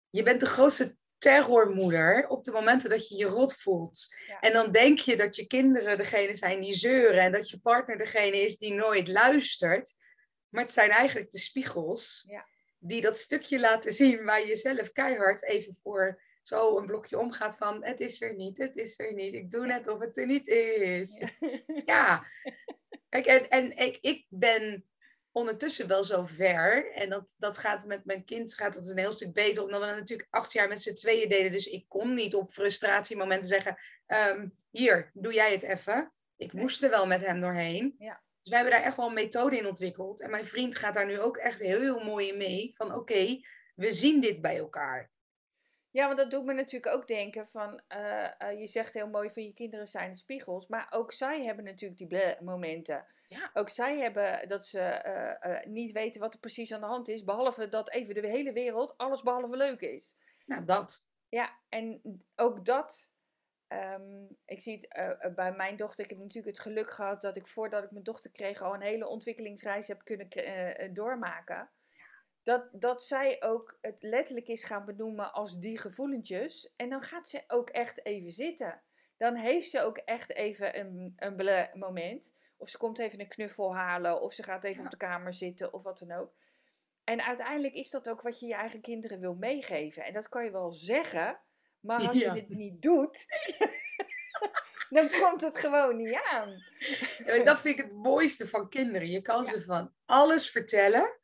je 0.09 0.23
bent 0.23 0.39
de 0.39 0.45
grootste 0.45 0.95
terrormoeder 1.17 2.27
op 2.27 2.43
de 2.43 2.51
momenten 2.51 2.89
dat 2.89 3.07
je 3.09 3.15
je 3.15 3.25
rot 3.25 3.55
voelt. 3.55 4.15
Ja. 4.27 4.39
En 4.39 4.53
dan 4.53 4.71
denk 4.71 4.99
je 4.99 5.17
dat 5.17 5.35
je 5.35 5.47
kinderen 5.47 5.97
degene 5.97 6.35
zijn 6.35 6.61
die 6.61 6.73
zeuren 6.73 7.19
en 7.21 7.31
dat 7.31 7.49
je 7.49 7.59
partner 7.59 7.97
degene 7.97 8.37
is 8.41 8.57
die 8.57 8.73
nooit 8.73 9.07
luistert. 9.07 9.93
Maar 10.49 10.63
het 10.63 10.71
zijn 10.73 10.89
eigenlijk 10.89 11.31
de 11.31 11.39
spiegels 11.39 12.25
Ja. 12.27 12.47
die 12.79 13.01
dat 13.01 13.17
stukje 13.17 13.59
laten 13.59 13.93
zien 13.93 14.23
waar 14.23 14.47
je 14.47 14.55
zelf 14.55 14.91
keihard 14.91 15.43
even 15.43 15.77
voor 15.83 16.21
zo 16.47 16.77
een 16.77 16.85
blokje 16.85 17.19
omgaat 17.19 17.57
van 17.57 17.83
het 17.83 17.99
is 17.99 18.21
er 18.21 18.35
niet, 18.35 18.57
het 18.57 18.75
is 18.75 18.99
er 18.99 19.13
niet, 19.13 19.33
ik 19.33 19.51
doe 19.51 19.65
net 19.65 19.87
of 19.87 19.99
het 19.99 20.17
er 20.17 20.25
niet 20.25 20.47
is. 20.47 21.23
Ja. 21.85 22.25
Kijk, 23.09 23.25
en, 23.25 23.49
en 23.49 23.77
ik, 23.77 23.97
ik 24.01 24.25
ben 24.29 24.85
ondertussen 25.31 25.87
wel 25.87 26.03
zo 26.03 26.25
ver. 26.25 26.91
En 26.91 27.09
dat, 27.09 27.35
dat 27.37 27.57
gaat 27.57 27.85
met 27.85 28.05
mijn 28.05 28.25
kind 28.25 28.53
gaat 28.53 28.73
dat 28.73 28.89
een 28.89 28.97
heel 28.97 29.11
stuk 29.11 29.33
beter. 29.33 29.63
Omdat 29.63 29.79
we 29.79 29.87
dat 29.87 29.95
natuurlijk 29.95 30.27
acht 30.31 30.53
jaar 30.53 30.67
met 30.67 30.81
z'n 30.81 30.93
tweeën 30.93 31.29
deden. 31.29 31.51
Dus 31.51 31.67
ik 31.67 31.85
kon 31.87 32.13
niet 32.13 32.35
op 32.35 32.51
frustratiemomenten 32.51 33.49
zeggen... 33.49 33.77
ehm, 34.05 34.47
hier, 34.69 35.11
doe 35.13 35.33
jij 35.33 35.51
het 35.51 35.63
even. 35.63 36.13
Ik 36.35 36.53
moest 36.53 36.83
er 36.83 36.89
wel 36.89 37.07
met 37.07 37.25
hem 37.25 37.41
doorheen. 37.41 37.95
Ja. 37.97 38.23
Dus 38.41 38.49
wij 38.49 38.59
hebben 38.59 38.79
daar 38.79 38.87
echt 38.87 38.97
wel 38.97 39.07
een 39.07 39.13
methode 39.13 39.57
in 39.57 39.67
ontwikkeld. 39.67 40.21
En 40.21 40.29
mijn 40.29 40.45
vriend 40.45 40.75
gaat 40.75 40.93
daar 40.93 41.05
nu 41.05 41.19
ook 41.19 41.37
echt 41.37 41.59
heel, 41.59 41.79
heel 41.79 42.03
mooi 42.03 42.27
in 42.27 42.37
mee. 42.37 42.73
Van 42.75 42.95
oké, 42.95 43.41
we 43.75 43.91
zien 43.91 44.21
dit 44.21 44.41
bij 44.41 44.57
elkaar. 44.57 45.13
Ja, 45.95 46.05
want 46.05 46.17
dat 46.17 46.31
doet 46.31 46.45
me 46.45 46.53
natuurlijk 46.53 46.95
ook 46.95 47.07
denken 47.07 47.47
van, 47.47 47.81
eh, 47.87 48.41
eh, 48.41 48.59
je 48.59 48.67
zegt 48.67 48.93
heel 48.93 49.09
mooi 49.09 49.31
van 49.31 49.43
je 49.43 49.53
kinderen 49.53 49.87
zijn 49.87 50.11
de 50.11 50.17
spiegels, 50.17 50.67
maar 50.67 50.87
ook 50.89 51.11
zij 51.11 51.43
hebben 51.43 51.65
natuurlijk 51.65 51.99
die 51.99 52.07
bleh 52.07 52.39
momenten. 52.39 53.05
Ja. 53.27 53.49
Ook 53.53 53.69
zij 53.69 53.99
hebben 53.99 54.49
dat 54.49 54.65
ze 54.65 54.79
eh, 54.79 55.65
niet 55.71 55.91
weten 55.91 56.21
wat 56.21 56.33
er 56.33 56.39
precies 56.39 56.73
aan 56.73 56.79
de 56.79 56.85
hand 56.85 57.07
is, 57.07 57.23
behalve 57.23 57.69
dat 57.69 57.91
even 57.91 58.13
de 58.13 58.27
hele 58.27 58.53
wereld 58.53 58.97
alles 58.97 59.21
behalve 59.21 59.57
leuk 59.57 59.81
is. 59.81 60.15
Nou, 60.45 60.65
dat. 60.65 61.07
Ja, 61.29 61.59
en 61.69 62.01
ook 62.35 62.65
dat, 62.65 63.11
ehm, 63.67 64.23
ik 64.45 64.61
zie 64.61 64.85
het 64.89 65.35
bij 65.35 65.51
mijn 65.51 65.75
dochter, 65.75 66.03
ik 66.03 66.09
heb 66.09 66.19
natuurlijk 66.19 66.57
het 66.57 66.65
geluk 66.65 66.89
gehad 66.89 67.21
dat 67.21 67.37
ik 67.37 67.47
voordat 67.47 67.83
ik 67.83 67.91
mijn 67.91 68.03
dochter 68.03 68.31
kreeg 68.31 68.61
al 68.61 68.73
een 68.73 68.81
hele 68.81 69.07
ontwikkelingsreis 69.07 69.87
heb 69.87 70.03
kunnen 70.03 70.27
doormaken. 70.93 71.69
Dat, 72.45 72.67
dat 72.71 73.03
zij 73.03 73.43
ook 73.43 73.77
het 73.81 73.97
letterlijk 74.03 74.47
is 74.47 74.63
gaan 74.63 74.85
benoemen 74.85 75.33
als 75.33 75.59
die 75.59 75.77
gevoelentjes. 75.77 76.73
En 76.75 76.89
dan 76.89 77.01
gaat 77.01 77.29
ze 77.29 77.43
ook 77.47 77.69
echt 77.69 78.05
even 78.05 78.31
zitten. 78.31 78.81
Dan 79.17 79.35
heeft 79.35 79.69
ze 79.69 79.81
ook 79.81 79.97
echt 79.97 80.33
even 80.33 80.79
een, 80.79 81.13
een 81.15 81.69
moment. 81.73 82.33
Of 82.57 82.69
ze 82.69 82.77
komt 82.77 82.99
even 82.99 83.19
een 83.19 83.27
knuffel 83.27 83.75
halen. 83.75 84.21
Of 84.21 84.33
ze 84.33 84.43
gaat 84.43 84.63
even 84.63 84.77
Ja. 84.77 84.83
op 84.83 84.91
de 84.91 84.97
kamer 84.97 85.33
zitten. 85.33 85.73
Of 85.73 85.83
wat 85.83 85.99
dan 85.99 86.11
ook. 86.11 86.33
En 87.03 87.21
uiteindelijk 87.25 87.73
is 87.73 87.89
dat 87.89 88.09
ook 88.09 88.21
wat 88.21 88.39
je 88.39 88.45
je 88.45 88.53
eigen 88.55 88.81
kinderen 88.81 89.19
wil 89.19 89.35
meegeven. 89.35 90.03
En 90.03 90.13
dat 90.13 90.29
kan 90.29 90.43
je 90.43 90.51
wel 90.51 90.71
zeggen. 90.71 91.39
Maar 91.79 92.07
als 92.07 92.17
Ja. 92.19 92.33
je 92.33 92.39
het 92.39 92.49
niet 92.49 92.81
doet. 92.81 93.25
dan 94.89 95.09
komt 95.09 95.41
het 95.41 95.57
gewoon 95.59 95.95
niet 95.95 96.19
aan. 96.31 96.63
Dat 97.43 97.59
vind 97.59 97.77
ik 97.79 97.83
het 97.85 97.93
mooiste 97.93 98.47
van 98.47 98.69
kinderen. 98.69 99.07
Je 99.09 99.21
kan 99.21 99.43
Ja. 99.43 99.49
ze 99.49 99.63
van 99.63 99.93
alles 100.05 100.49
vertellen. 100.49 101.14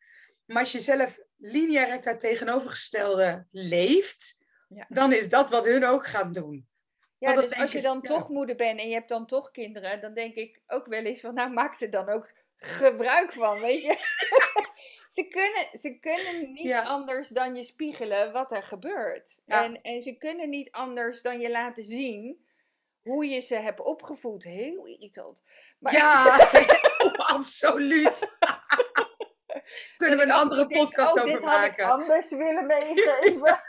Maar 0.52 0.62
als 0.62 0.72
je 0.72 0.80
zelf 0.80 1.20
linea 1.38 1.84
recta 1.84 2.18
tegenovergestelde 2.18 3.48
leeft, 3.52 4.46
Ja. 4.68 4.86
dan 4.90 5.14
is 5.14 5.30
dat 5.30 5.50
wat 5.50 5.66
hun 5.66 5.86
ook 5.86 6.08
gaan 6.08 6.32
doen. 6.32 6.70
Ja, 7.18 7.36
dus 7.36 7.56
als 7.56 7.72
je 7.72 7.82
dan 7.82 8.00
ja. 8.02 8.08
toch 8.14 8.30
moeder 8.30 8.56
bent 8.56 8.80
en 8.80 8.88
je 8.88 8.94
hebt 8.94 9.10
dan 9.10 9.26
toch 9.26 9.52
kinderen, 9.52 10.02
dan 10.02 10.14
denk 10.14 10.36
ik 10.36 10.62
ook 10.68 10.86
wel 10.86 11.04
eens 11.04 11.22
van, 11.22 11.34
nou 11.34 11.52
maak 11.54 11.82
er 11.82 11.90
dan 11.90 12.10
ook 12.10 12.32
gebruik 12.56 13.32
van, 13.32 13.60
weet 13.60 13.82
je. 13.82 13.96
ze, 15.16 15.28
kunnen, 15.28 15.80
ze 15.80 16.00
kunnen 16.00 16.52
niet 16.54 16.64
Ja. 16.64 16.82
anders 16.82 17.28
dan 17.28 17.56
je 17.56 17.64
spiegelen 17.64 18.32
wat 18.32 18.52
er 18.52 18.64
gebeurt. 18.64 19.42
Ja. 19.46 19.64
En, 19.64 19.82
en 19.82 20.02
ze 20.02 20.18
kunnen 20.18 20.50
niet 20.50 20.72
anders 20.72 21.22
dan 21.22 21.40
je 21.40 21.52
laten 21.52 21.84
zien 21.84 22.46
hoe 23.02 23.26
je 23.30 23.40
ze 23.40 23.56
hebt 23.56 23.80
opgevoed. 23.80 24.44
Heel 24.44 24.86
irritant. 24.86 25.44
Maar 25.80 25.94
Ja, 25.94 26.50
absoluut. 27.38 28.28
Kunnen 29.98 30.18
we 30.18 30.24
een 30.24 30.32
andere 30.32 30.68
denk, 30.68 30.82
podcast 30.82 31.18
oh, 31.18 31.24
over 31.24 31.34
dit 31.34 31.44
had 31.44 31.64
ik 31.64 31.78
maken? 31.78 31.86
anders 31.86 32.32
willen 32.32 32.66
meegeven. 32.66 33.60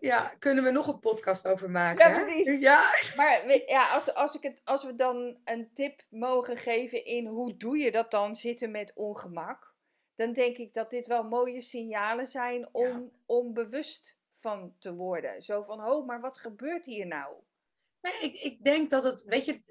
Ja, 0.00 0.34
kunnen 0.38 0.64
we 0.64 0.70
nog 0.70 0.86
een 0.86 1.00
podcast 1.00 1.46
over 1.46 1.70
maken? 1.70 2.08
Ja, 2.08 2.14
hè? 2.16 2.22
precies. 2.22 2.60
Ja, 2.60 2.82
Maar 3.16 3.62
ja, 3.66 3.88
als, 3.88 4.14
als, 4.14 4.36
ik 4.36 4.42
het, 4.42 4.60
als 4.64 4.84
we 4.84 4.94
dan 4.94 5.38
een 5.44 5.70
tip 5.74 6.02
mogen 6.10 6.56
geven 6.56 7.04
in 7.04 7.26
hoe 7.26 7.56
doe 7.56 7.78
je 7.78 7.90
dat 7.90 8.10
dan, 8.10 8.36
zitten 8.36 8.70
met 8.70 8.92
ongemak, 8.94 9.74
dan 10.14 10.32
denk 10.32 10.56
ik 10.56 10.74
dat 10.74 10.90
dit 10.90 11.06
wel 11.06 11.22
mooie 11.22 11.60
signalen 11.60 12.26
zijn 12.26 12.68
om, 12.72 13.12
om 13.26 13.54
bewust 13.54 14.18
van 14.36 14.74
te 14.78 14.94
worden. 14.94 15.42
Zo 15.42 15.62
van, 15.62 15.84
oh, 15.84 16.06
maar 16.06 16.20
wat 16.20 16.38
gebeurt 16.38 16.86
hier 16.86 17.06
nou? 17.06 17.34
Ik, 18.00 18.40
ik 18.40 18.64
denk 18.64 18.90
dat 18.90 19.04
het, 19.04 19.22
weet 19.22 19.44
je, 19.44 19.62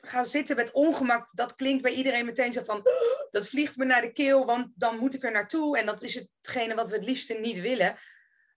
gaan 0.00 0.26
zitten 0.26 0.56
met 0.56 0.72
ongemak, 0.72 1.34
dat 1.34 1.54
klinkt 1.54 1.82
bij 1.82 1.92
iedereen 1.92 2.24
meteen 2.24 2.52
zo 2.52 2.62
van, 2.62 2.82
dat 3.30 3.48
vliegt 3.48 3.76
me 3.76 3.84
naar 3.84 4.02
de 4.02 4.12
keel, 4.12 4.46
want 4.46 4.72
dan 4.74 4.98
moet 4.98 5.14
ik 5.14 5.24
er 5.24 5.32
naartoe 5.32 5.78
en 5.78 5.86
dat 5.86 6.02
is 6.02 6.14
hetgene 6.14 6.74
wat 6.74 6.90
we 6.90 6.96
het 6.96 7.04
liefste 7.04 7.34
niet 7.34 7.60
willen. 7.60 7.98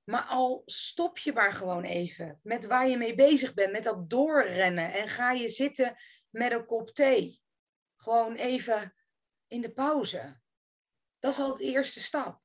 Maar 0.04 0.24
al 0.24 0.62
stop 0.66 1.18
je 1.18 1.34
maar 1.34 1.54
gewoon 1.54 1.84
even 1.84 2.40
met 2.44 2.66
waar 2.66 2.88
je 2.88 2.98
mee 2.98 3.16
bezig 3.16 3.54
bent, 3.54 3.72
met 3.72 3.84
dat 3.84 4.10
doorrennen 4.10 4.94
en 4.94 5.08
ga 5.08 5.32
je 5.32 5.50
zitten 5.50 5.96
met 6.30 6.52
een 6.52 6.66
kop 6.66 6.90
thee. 6.90 7.42
Gewoon 7.96 8.36
even 8.36 8.96
in 9.48 9.62
de 9.62 9.72
pauze. 9.72 10.40
Dat 11.20 11.34
is 11.34 11.40
al 11.40 11.56
de 11.56 11.64
eerste 11.64 12.00
stap. 12.00 12.41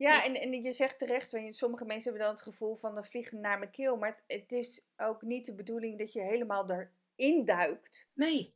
Ja, 0.00 0.24
en, 0.24 0.34
en 0.34 0.62
je 0.62 0.72
zegt 0.72 0.98
terecht, 0.98 1.32
want 1.32 1.56
sommige 1.56 1.84
mensen 1.84 2.10
hebben 2.10 2.22
dan 2.28 2.34
het 2.34 2.44
gevoel 2.44 2.76
van, 2.76 2.94
dan 2.94 3.04
vliegt 3.04 3.30
het 3.30 3.40
naar 3.40 3.58
mijn 3.58 3.70
keel. 3.70 3.96
Maar 3.96 4.08
het, 4.08 4.40
het 4.40 4.52
is 4.52 4.86
ook 4.96 5.22
niet 5.22 5.46
de 5.46 5.54
bedoeling 5.54 5.98
dat 5.98 6.12
je 6.12 6.20
helemaal 6.20 6.88
erin 7.16 7.44
duikt. 7.44 8.08
Nee. 8.14 8.54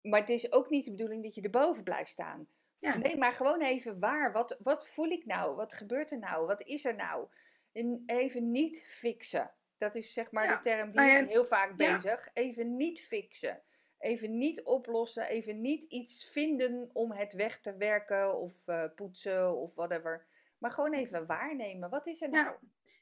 Maar 0.00 0.20
het 0.20 0.28
is 0.28 0.52
ook 0.52 0.70
niet 0.70 0.84
de 0.84 0.90
bedoeling 0.90 1.22
dat 1.22 1.34
je 1.34 1.40
erboven 1.40 1.82
blijft 1.82 2.10
staan. 2.10 2.48
Ja. 2.78 2.96
Nee, 2.96 3.16
maar 3.16 3.32
gewoon 3.32 3.62
even 3.62 3.98
waar. 3.98 4.32
Wat, 4.32 4.58
wat 4.62 4.88
voel 4.88 5.08
ik 5.08 5.26
nou? 5.26 5.56
Wat 5.56 5.74
gebeurt 5.74 6.10
er 6.10 6.18
nou? 6.18 6.46
Wat 6.46 6.62
is 6.62 6.84
er 6.84 6.96
nou? 6.96 7.26
En 7.72 8.02
even 8.06 8.50
niet 8.50 8.84
fixen. 8.86 9.50
Dat 9.78 9.94
is 9.94 10.12
zeg 10.12 10.30
maar 10.30 10.44
Ja, 10.44 10.54
de 10.54 10.62
term 10.62 10.90
die 10.90 11.00
nou 11.00 11.10
ja, 11.10 11.18
ik 11.18 11.28
heel 11.28 11.44
vaak 11.44 11.76
bezig. 11.76 12.28
Even 12.32 12.76
niet 12.76 13.00
fixen. 13.00 13.62
Even 13.98 14.38
niet 14.38 14.62
oplossen. 14.62 15.28
Even 15.28 15.60
niet 15.60 15.82
iets 15.82 16.28
vinden 16.30 16.90
om 16.92 17.12
het 17.12 17.32
weg 17.32 17.60
te 17.60 17.76
werken 17.76 18.38
of 18.38 18.52
eh, 18.66 18.84
poetsen 18.94 19.56
of 19.56 19.74
whatever. 19.74 20.26
Maar 20.62 20.70
gewoon 20.70 20.92
even 20.94 21.26
waarnemen. 21.26 21.90
Wat 21.90 22.06
is 22.06 22.22
er 22.22 22.30
Ja. 22.32 22.42
nou? 22.42 22.56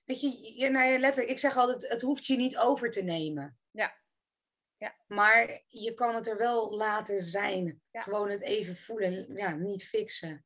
Weet 0.04 0.20
je, 0.20 0.54
je 0.58 0.68
nou 0.68 0.86
ja, 0.92 0.98
letterlijk, 0.98 1.32
ik 1.32 1.38
zeg 1.38 1.56
altijd, 1.56 1.88
het 1.92 2.02
hoeft 2.02 2.26
je 2.26 2.36
niet 2.36 2.58
over 2.58 2.90
te 2.90 3.02
nemen. 3.02 3.58
Ja. 3.70 3.98
Ja. 4.76 4.94
Maar 5.06 5.62
je 5.66 5.94
kan 5.94 6.14
het 6.14 6.28
er 6.28 6.36
wel 6.36 6.76
laten 6.76 7.22
zijn. 7.22 7.82
Ja. 7.90 8.02
Gewoon 8.02 8.30
het 8.30 8.42
even 8.42 8.76
voelen, 8.76 9.34
ja, 9.36 9.50
niet 9.50 9.84
fixen. 9.84 10.44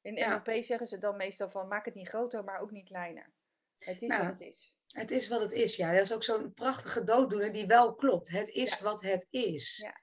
In 0.00 0.14
Ja. 0.14 0.34
NLP 0.44 0.62
zeggen 0.62 0.86
ze 0.86 0.98
dan 0.98 1.16
meestal 1.16 1.50
van 1.50 1.68
maak 1.68 1.84
het 1.84 1.94
niet 1.94 2.08
groter, 2.08 2.44
maar 2.44 2.60
ook 2.60 2.70
niet 2.70 2.88
kleiner. 2.88 3.32
Het 3.78 4.02
is 4.02 4.08
Nou, 4.08 4.22
wat 4.22 4.30
het 4.30 4.40
is. 4.40 4.76
Het 4.86 5.10
is 5.10 5.28
wat 5.28 5.40
het 5.40 5.52
is, 5.52 5.76
ja. 5.76 5.92
Dat 5.92 6.00
is 6.00 6.12
ook 6.12 6.24
zo'n 6.24 6.54
prachtige 6.54 7.04
dooddoener 7.04 7.52
die 7.52 7.66
wel 7.66 7.94
klopt. 7.94 8.28
Het 8.28 8.48
is 8.48 8.80
wat 8.80 9.00
het 9.00 9.26
is. 9.30 9.76
Ja. 9.76 10.00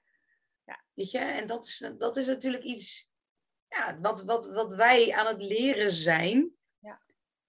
Ja. 0.64 0.84
Weet 0.94 1.10
je, 1.10 1.18
en 1.18 1.46
dat 1.46 1.64
is, 1.64 1.90
dat 1.98 2.16
is 2.16 2.26
natuurlijk 2.26 2.64
iets 2.64 3.10
ja, 3.76 3.98
wat, 4.00 4.22
wat, 4.22 4.46
wat 4.46 4.74
wij 4.74 5.12
aan 5.12 5.26
het 5.26 5.42
leren 5.42 5.90
zijn. 5.90 6.56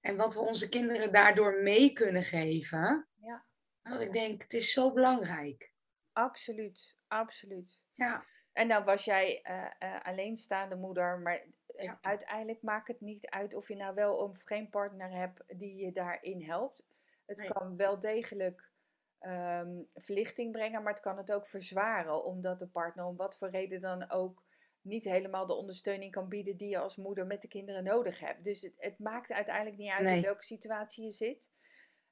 En 0.01 0.15
wat 0.15 0.33
we 0.33 0.39
onze 0.39 0.69
kinderen 0.69 1.12
daardoor 1.12 1.62
mee 1.62 1.93
kunnen 1.93 2.23
geven. 2.23 3.07
Ja. 3.15 3.45
Dat 3.83 4.01
ik 4.01 4.12
denk, 4.13 4.41
het 4.41 4.53
is 4.53 4.71
zo 4.71 4.93
belangrijk. 4.93 5.71
Absoluut, 6.13 6.95
absoluut. 7.07 7.79
Ja. 7.93 8.25
En 8.53 8.67
dan 8.67 8.83
was 8.83 9.05
jij 9.05 9.41
eh, 9.41 9.65
eh, 9.79 10.01
alleenstaande 10.01 10.75
moeder, 10.75 11.19
maar 11.19 11.33
het, 11.67 11.86
Ja. 11.86 11.97
uiteindelijk 12.01 12.62
maakt 12.62 12.88
het 12.88 13.01
niet 13.01 13.27
uit 13.29 13.53
of 13.53 13.67
je 13.67 13.75
nou 13.75 13.93
wel 13.95 14.15
of 14.15 14.41
geen 14.43 14.69
partner 14.69 15.12
hebt 15.12 15.43
die 15.47 15.75
je 15.75 15.91
daarin 15.91 16.41
helpt. 16.43 16.86
Het 17.25 17.38
Nee. 17.38 17.51
kan 17.51 17.77
wel 17.77 17.99
degelijk 17.99 18.71
ehm, 19.19 19.81
verlichting 19.95 20.51
brengen, 20.51 20.83
maar 20.83 20.93
het 20.93 21.01
kan 21.01 21.17
het 21.17 21.31
ook 21.31 21.47
verzwaren, 21.47 22.23
omdat 22.23 22.59
de 22.59 22.67
partner 22.67 23.05
om 23.05 23.15
wat 23.15 23.38
voor 23.38 23.49
reden 23.49 23.81
dan 23.81 24.09
ook 24.09 24.43
niet 24.84 25.04
helemaal 25.04 25.46
de 25.46 25.54
ondersteuning 25.54 26.12
kan 26.12 26.30
bieden 26.30 26.58
die 26.58 26.69
je 26.69 26.78
als 26.78 26.96
moeder 26.96 27.26
met 27.26 27.41
de 27.41 27.48
kinderen 27.48 27.84
nodig 27.84 28.19
hebt. 28.19 28.43
Dus 28.43 28.62
het, 28.62 28.74
het 28.78 29.00
maakt 29.00 29.32
uiteindelijk 29.32 29.78
niet 29.78 29.91
uit 29.91 30.10
in 30.10 30.22
welke 30.22 30.43
situatie 30.43 31.04
je 31.04 31.12
zit. 31.12 31.50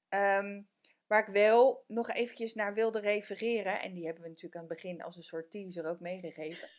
Ehm, 0.09 0.61
waar 1.07 1.27
ik 1.27 1.33
wel 1.33 1.83
nog 1.87 2.11
eventjes 2.11 2.53
naar 2.53 2.73
wilde 2.73 2.99
refereren, 2.99 3.81
en 3.81 3.93
die 3.93 4.05
hebben 4.05 4.23
we 4.23 4.29
natuurlijk 4.29 4.55
aan 4.55 4.67
het 4.67 4.81
begin 4.81 5.01
als 5.01 5.15
een 5.15 5.23
soort 5.23 5.51
teaser 5.51 5.85
ook 5.85 5.99
meegegeven, 5.99 6.69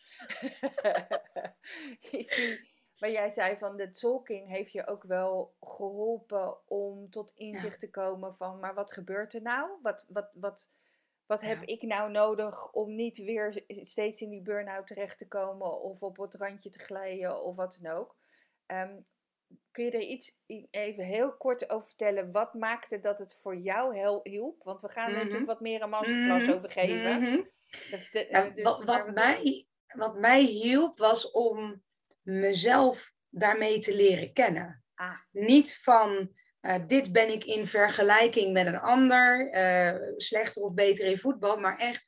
is 2.19 2.35
die 2.35 2.71
waar 2.99 3.11
jij 3.11 3.29
zei 3.29 3.57
van 3.57 3.77
de 3.77 3.91
tolking 3.91 4.49
heeft 4.49 4.71
je 4.71 4.87
ook 4.87 5.03
wel 5.03 5.55
geholpen 5.61 6.69
om 6.69 7.09
tot 7.09 7.31
inzicht 7.35 7.79
te 7.79 7.89
komen 7.89 8.35
van, 8.35 8.59
maar 8.59 8.73
wat 8.73 8.91
gebeurt 8.91 9.33
er 9.33 9.41
nou? 9.41 9.69
Wat, 9.81 10.05
wat, 10.09 10.29
wat, 10.33 10.71
wat 11.33 11.41
heb 11.41 11.63
ik 11.63 11.81
nou 11.81 12.11
nodig 12.11 12.71
om 12.71 12.95
niet 12.95 13.17
weer 13.17 13.63
steeds 13.67 14.21
in 14.21 14.29
die 14.29 14.41
burn-out 14.41 14.87
terecht 14.87 15.17
te 15.17 15.27
komen 15.27 15.81
of 15.81 16.01
op 16.01 16.17
het 16.17 16.35
randje 16.35 16.69
te 16.69 16.79
glijden 16.79 17.43
of 17.43 17.55
wat 17.55 17.79
dan 17.81 17.91
ook? 17.93 18.15
Ehm, 18.65 18.99
kun 19.71 19.85
je 19.85 19.91
er 19.91 19.99
iets 19.99 20.39
even 20.71 21.05
heel 21.05 21.37
kort 21.37 21.69
over 21.69 21.87
vertellen? 21.87 22.31
Wat 22.31 22.53
maakte 22.53 22.99
dat 22.99 23.19
het 23.19 23.35
voor 23.35 23.55
jou 23.57 23.95
heel 23.95 24.19
hielp? 24.23 24.63
Want 24.63 24.81
we 24.81 24.89
gaan 24.89 25.05
er 25.05 25.11
Mhm. 25.11 25.19
natuurlijk 25.23 25.51
wat 25.51 25.61
meer 25.61 25.81
een 25.81 25.89
masterclass 25.89 26.47
Mhm. 26.47 26.55
over 26.55 26.71
geven. 26.71 27.21
Mhm. 27.21 27.41
Ja, 27.89 27.97
eh, 28.45 28.53
dus 28.55 28.63
wat, 28.63 28.83
wat, 28.83 29.13
mij, 29.13 29.67
wat 29.87 30.15
mij 30.15 30.41
hielp 30.41 30.97
was 30.97 31.31
om 31.31 31.83
mezelf 32.21 33.13
daarmee 33.29 33.79
te 33.79 33.95
leren 33.95 34.33
kennen. 34.33 34.83
Ah. 34.95 35.17
Niet 35.31 35.77
van 35.81 36.35
eh, 36.63 36.75
dit 36.87 37.11
ben 37.11 37.31
ik 37.31 37.43
in 37.43 37.67
vergelijking 37.67 38.53
met 38.53 38.65
een 38.65 38.79
ander, 38.79 39.51
eh, 39.51 40.13
slechter 40.17 40.61
of 40.61 40.73
beter 40.73 41.05
in 41.05 41.17
voetbal, 41.17 41.57
maar 41.57 41.77
echt, 41.77 42.07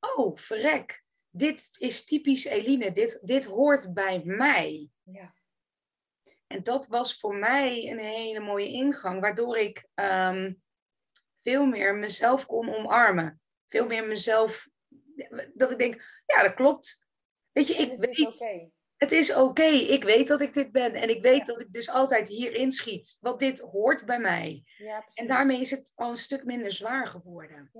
oh 0.00 0.36
verrek, 0.36 1.04
dit 1.30 1.68
is 1.78 2.04
typisch 2.04 2.44
Eline, 2.44 2.92
dit, 2.92 3.20
dit 3.22 3.44
hoort 3.44 3.94
bij 3.94 4.22
mij. 4.24 4.88
Ja. 5.02 5.34
En 6.46 6.62
dat 6.62 6.86
was 6.86 7.18
voor 7.18 7.34
mij 7.34 7.90
een 7.90 7.98
hele 7.98 8.40
mooie 8.40 8.68
ingang, 8.68 9.20
waardoor 9.20 9.56
ik 9.56 9.88
ehm, 9.94 10.52
veel 11.42 11.66
meer 11.66 11.94
mezelf 11.94 12.46
kon 12.46 12.74
omarmen. 12.74 13.40
Veel 13.68 13.86
meer 13.86 14.06
mezelf, 14.06 14.68
dat 15.54 15.70
ik 15.70 15.78
denk, 15.78 16.22
ja, 16.26 16.42
dat 16.42 16.54
klopt. 16.54 17.06
Weet 17.52 17.66
je, 17.66 17.74
ik 17.74 17.98
weet, 17.98 18.26
oké. 18.26 18.70
Het 18.96 19.12
is 19.12 19.34
oké. 19.34 19.62
Ik 19.66 20.04
weet 20.04 20.28
dat 20.28 20.40
ik 20.40 20.54
dit 20.54 20.72
ben. 20.72 20.94
En 20.94 21.08
ik 21.08 21.22
weet 21.22 21.38
Ja. 21.38 21.44
dat 21.44 21.60
ik 21.60 21.72
dus 21.72 21.90
altijd 21.90 22.28
hierin 22.28 22.72
schiet. 22.72 23.16
Want 23.20 23.38
dit 23.38 23.58
hoort 23.60 24.06
bij 24.06 24.18
mij. 24.18 24.62
Ja. 24.76 25.06
En 25.14 25.26
daarmee 25.26 25.60
is 25.60 25.70
het 25.70 25.92
al 25.94 26.10
een 26.10 26.16
stuk 26.16 26.44
minder 26.44 26.72
zwaar 26.72 27.06
geworden. 27.06 27.70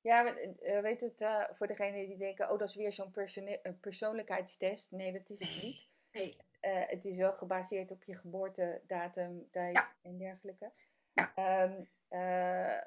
Ja, 0.00 0.24
we- 0.24 0.56
eh, 0.60 0.80
weet 0.80 1.00
het, 1.00 1.20
eh, 1.20 1.44
voor 1.52 1.66
degenen 1.66 2.06
die 2.06 2.16
denken, 2.16 2.50
oh, 2.50 2.58
dat 2.58 2.68
is 2.68 2.74
weer 2.74 2.92
zo'n 2.92 3.14
eh, 3.14 3.72
persoonlijkheidstest. 3.80 4.90
Nee, 4.90 5.12
dat 5.12 5.30
is 5.30 5.40
het 5.40 5.62
niet. 5.62 5.88
Nee. 6.12 6.36
Het 6.60 7.04
is 7.04 7.16
wel 7.16 7.32
gebaseerd 7.32 7.90
op 7.90 8.04
je 8.04 8.16
geboortedatum, 8.16 9.48
tijd 9.50 9.74
Ja. 9.74 9.96
en 10.02 10.18
dergelijke. 10.18 10.72
Ja. 11.12 11.32
Ehm, 11.34 11.82
eh, 12.08 12.82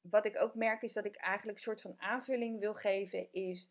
wat 0.00 0.26
ik 0.26 0.38
ook 0.40 0.54
merk 0.54 0.82
is 0.82 0.92
dat 0.92 1.04
ik 1.04 1.16
eigenlijk 1.16 1.58
een 1.58 1.64
soort 1.64 1.80
van 1.80 1.94
aanvulling 2.00 2.60
wil 2.60 2.74
geven 2.74 3.32
is... 3.32 3.70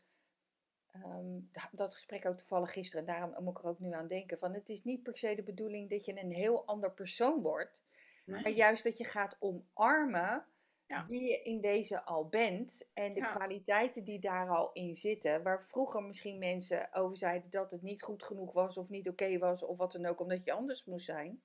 ehm, 1.03 1.39
da- 1.51 1.69
dat 1.71 1.93
gesprek 1.93 2.25
ook 2.25 2.37
toevallig 2.37 2.71
gisteren, 2.71 3.07
en 3.07 3.13
daarom 3.13 3.43
moet 3.43 3.57
ik 3.57 3.63
er 3.63 3.69
ook 3.69 3.79
nu 3.79 3.91
aan 3.93 4.07
denken. 4.07 4.37
Van 4.39 4.53
het 4.53 4.69
is 4.69 4.83
niet 4.83 5.03
per 5.03 5.17
se 5.17 5.35
de 5.35 5.43
bedoeling 5.43 5.89
dat 5.89 6.05
je 6.05 6.19
een 6.19 6.31
heel 6.33 6.65
ander 6.65 6.91
persoon 6.91 7.41
wordt. 7.41 7.83
Maar 8.25 8.49
juist 8.49 8.83
dat 8.83 8.97
je 8.97 9.03
gaat 9.05 9.35
omarmen 9.39 10.45
Ja. 10.87 11.05
wie 11.07 11.21
je 11.23 11.41
in 11.41 11.61
deze 11.61 12.03
al 12.05 12.27
bent 12.27 12.89
en 12.93 13.13
de 13.13 13.19
Ja. 13.19 13.33
kwaliteiten 13.35 14.03
die 14.03 14.19
daar 14.19 14.49
al 14.49 14.69
in 14.73 14.95
zitten. 14.95 15.43
Waar 15.43 15.63
vroeger 15.67 16.03
misschien 16.03 16.37
mensen 16.39 16.93
over 16.93 17.17
zeiden 17.17 17.49
dat 17.49 17.71
het 17.71 17.81
niet 17.81 18.01
goed 18.01 18.23
genoeg 18.23 18.53
was 18.53 18.77
of 18.77 18.89
niet 18.89 19.09
oké 19.09 19.37
was 19.37 19.63
of 19.63 19.77
wat 19.77 19.91
dan 19.91 20.05
ook, 20.05 20.19
omdat 20.19 20.43
je 20.43 20.51
anders 20.51 20.85
moest 20.85 21.05
zijn. 21.05 21.41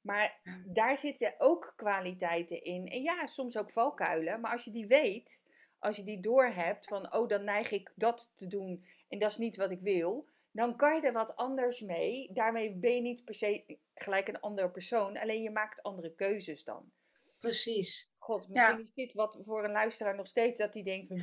Maar 0.00 0.40
Ja. 0.42 0.62
daar 0.66 0.98
zitten 0.98 1.34
ook 1.38 1.72
kwaliteiten 1.76 2.62
in. 2.62 2.88
En 2.88 3.02
ja, 3.02 3.26
soms 3.26 3.56
ook 3.56 3.70
valkuilen. 3.70 4.40
Maar 4.40 4.52
als 4.52 4.64
je 4.64 4.70
die 4.70 4.86
weet, 4.86 5.42
als 5.78 5.96
je 5.96 6.04
die 6.04 6.20
doorhebt 6.20 6.86
van, 6.86 7.14
oh, 7.14 7.28
dan 7.28 7.44
neig 7.44 7.70
ik 7.70 7.92
dat 7.96 8.32
te 8.34 8.46
doen 8.46 8.84
en 9.14 9.20
dat 9.20 9.30
is 9.30 9.36
niet 9.36 9.56
wat 9.56 9.70
ik 9.70 9.80
wil. 9.80 10.28
Dan 10.50 10.76
kan 10.76 10.94
je 10.94 11.00
er 11.00 11.12
wat 11.12 11.36
anders 11.36 11.80
mee. 11.80 12.30
Daarmee 12.32 12.76
ben 12.76 12.94
je 12.94 13.00
niet 13.00 13.24
per 13.24 13.34
se 13.34 13.78
gelijk 13.94 14.28
een 14.28 14.40
andere 14.40 14.70
persoon. 14.70 15.16
Alleen 15.18 15.42
je 15.42 15.50
maakt 15.50 15.82
andere 15.82 16.14
keuzes 16.14 16.64
dan. 16.64 16.92
Precies. 17.40 18.12
God, 18.18 18.48
misschien 18.48 18.80
is 18.80 18.92
dit 18.94 19.12
wat 19.12 19.40
voor 19.44 19.64
een 19.64 19.70
luisteraar 19.72 20.14
nog 20.14 20.26
steeds 20.26 20.58
dat 20.58 20.74
hij 20.74 20.82
denkt 20.82 21.06
van, 21.06 21.22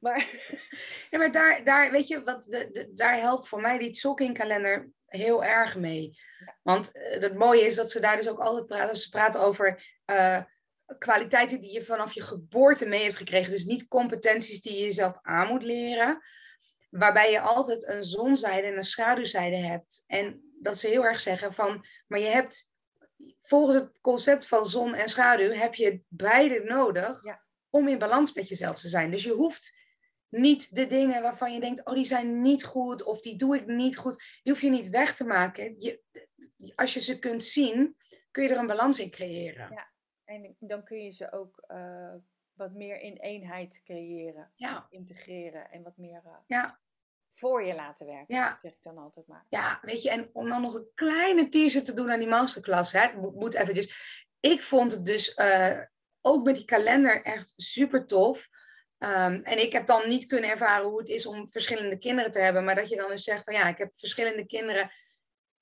maar 0.00 0.26
Ja, 1.10 1.18
maar 1.18 1.32
daar, 1.32 1.64
daar 1.64 1.90
weet 1.90 2.08
je, 2.08 2.22
wat 2.22 2.44
de, 2.44 2.70
de- 2.70 2.94
daar 2.94 3.18
helpt 3.18 3.48
voor 3.48 3.60
mij 3.60 3.78
die 3.78 4.32
kalender 4.32 4.90
heel 5.06 5.44
erg 5.44 5.76
mee. 5.76 6.18
Want 6.62 6.92
eh, 6.92 7.20
het 7.20 7.34
mooie 7.34 7.64
is 7.66 7.74
dat 7.74 7.90
ze 7.90 8.00
daar 8.00 8.16
dus 8.16 8.28
ook 8.28 8.40
altijd 8.40 8.66
praten. 8.66 8.96
Ze 8.96 9.08
praten 9.08 9.40
over 9.40 9.98
eh, 10.04 10.42
kwaliteiten 10.98 11.60
die 11.60 11.72
je 11.72 11.84
vanaf 11.84 12.12
je 12.12 12.22
geboorte 12.22 12.86
mee 12.86 13.02
hebt 13.02 13.16
gekregen. 13.16 13.50
Dus 13.50 13.64
niet 13.64 13.88
competenties 13.88 14.60
die 14.60 14.72
je 14.72 14.80
jezelf 14.80 15.18
aan 15.22 15.48
moet 15.48 15.62
leren. 15.62 16.22
Waarbij 16.90 17.30
je 17.30 17.40
altijd 17.40 17.88
een 17.88 18.04
zonzijde 18.04 18.66
en 18.66 18.76
een 18.76 18.82
schaduwzijde 18.84 19.56
hebt. 19.56 20.04
En 20.06 20.52
dat 20.60 20.78
ze 20.78 20.88
heel 20.88 21.04
erg 21.04 21.20
zeggen 21.20 21.54
van, 21.54 21.84
maar 22.06 22.18
je 22.20 22.26
hebt 22.26 22.72
volgens 23.42 23.76
het 23.76 23.98
concept 24.00 24.46
van 24.46 24.66
zon 24.66 24.94
en 24.94 25.08
schaduw 25.08 25.50
heb 25.52 25.74
je 25.74 26.02
beide 26.08 26.62
nodig 26.64 27.24
Ja. 27.24 27.44
om 27.70 27.88
in 27.88 27.98
balans 27.98 28.32
met 28.32 28.48
jezelf 28.48 28.78
te 28.78 28.88
zijn. 28.88 29.10
Dus 29.10 29.22
je 29.22 29.32
hoeft 29.32 29.78
niet 30.28 30.74
de 30.74 30.86
dingen 30.86 31.22
waarvan 31.22 31.52
je 31.52 31.60
denkt, 31.60 31.84
oh 31.84 31.94
die 31.94 32.04
zijn 32.04 32.40
niet 32.40 32.64
goed 32.64 33.02
of 33.02 33.20
die 33.20 33.36
doe 33.36 33.56
ik 33.56 33.66
niet 33.66 33.96
goed, 33.96 34.16
die 34.42 34.52
hoef 34.52 34.62
je 34.62 34.70
niet 34.70 34.88
weg 34.88 35.16
te 35.16 35.24
maken. 35.24 35.80
Je, 35.80 36.02
als 36.74 36.94
je 36.94 37.00
ze 37.00 37.18
kunt 37.18 37.42
zien, 37.44 37.96
kun 38.30 38.42
je 38.42 38.48
er 38.48 38.58
een 38.58 38.66
balans 38.66 38.98
in 38.98 39.10
creëren. 39.10 39.70
Ja. 39.70 39.92
en 40.24 40.56
dan 40.58 40.84
kun 40.84 41.02
je 41.04 41.10
ze 41.10 41.32
ook 41.32 41.64
eh, 41.66 42.14
wat 42.60 42.72
meer 42.72 43.00
in 43.00 43.16
eenheid 43.16 43.80
creëren, 43.84 44.52
Ja, 44.54 44.86
integreren 44.90 45.70
en 45.70 45.82
wat 45.82 45.96
meer 45.96 46.22
eh, 46.24 46.32
ja, 46.46 46.80
voor 47.30 47.64
je 47.64 47.74
laten 47.74 48.06
werken, 48.06 48.34
ja. 48.34 48.58
zeg 48.62 48.72
ik 48.72 48.82
dan 48.82 48.98
altijd 48.98 49.26
maar. 49.26 49.46
Ja, 49.48 49.78
weet 49.82 50.02
je, 50.02 50.10
en 50.10 50.30
om 50.32 50.48
dan 50.48 50.62
nog 50.62 50.74
een 50.74 50.90
kleine 50.94 51.48
teaser 51.48 51.84
te 51.84 51.94
doen 51.94 52.10
aan 52.10 52.18
die 52.18 52.28
masterclass, 52.28 52.92
hè, 52.92 53.16
moet 53.16 53.54
eventjes. 53.54 54.18
Ik 54.40 54.62
vond 54.62 54.92
het 54.92 55.06
dus 55.06 55.34
eh, 55.34 55.80
ook 56.20 56.44
met 56.44 56.56
die 56.56 56.64
kalender 56.64 57.22
echt 57.22 57.52
super 57.56 58.06
tof. 58.06 58.48
Ehm, 58.98 59.40
en 59.42 59.60
ik 59.60 59.72
heb 59.72 59.86
dan 59.86 60.08
niet 60.08 60.26
kunnen 60.26 60.50
ervaren 60.50 60.88
hoe 60.88 60.98
het 60.98 61.08
is 61.08 61.26
om 61.26 61.48
verschillende 61.48 61.98
kinderen 61.98 62.30
te 62.30 62.38
hebben, 62.38 62.64
maar 62.64 62.74
dat 62.74 62.88
je 62.88 62.96
dan 62.96 63.10
eens 63.10 63.24
zegt 63.24 63.44
van 63.44 63.54
ja, 63.54 63.68
ik 63.68 63.78
heb 63.78 63.90
verschillende 63.94 64.46
kinderen, 64.46 64.92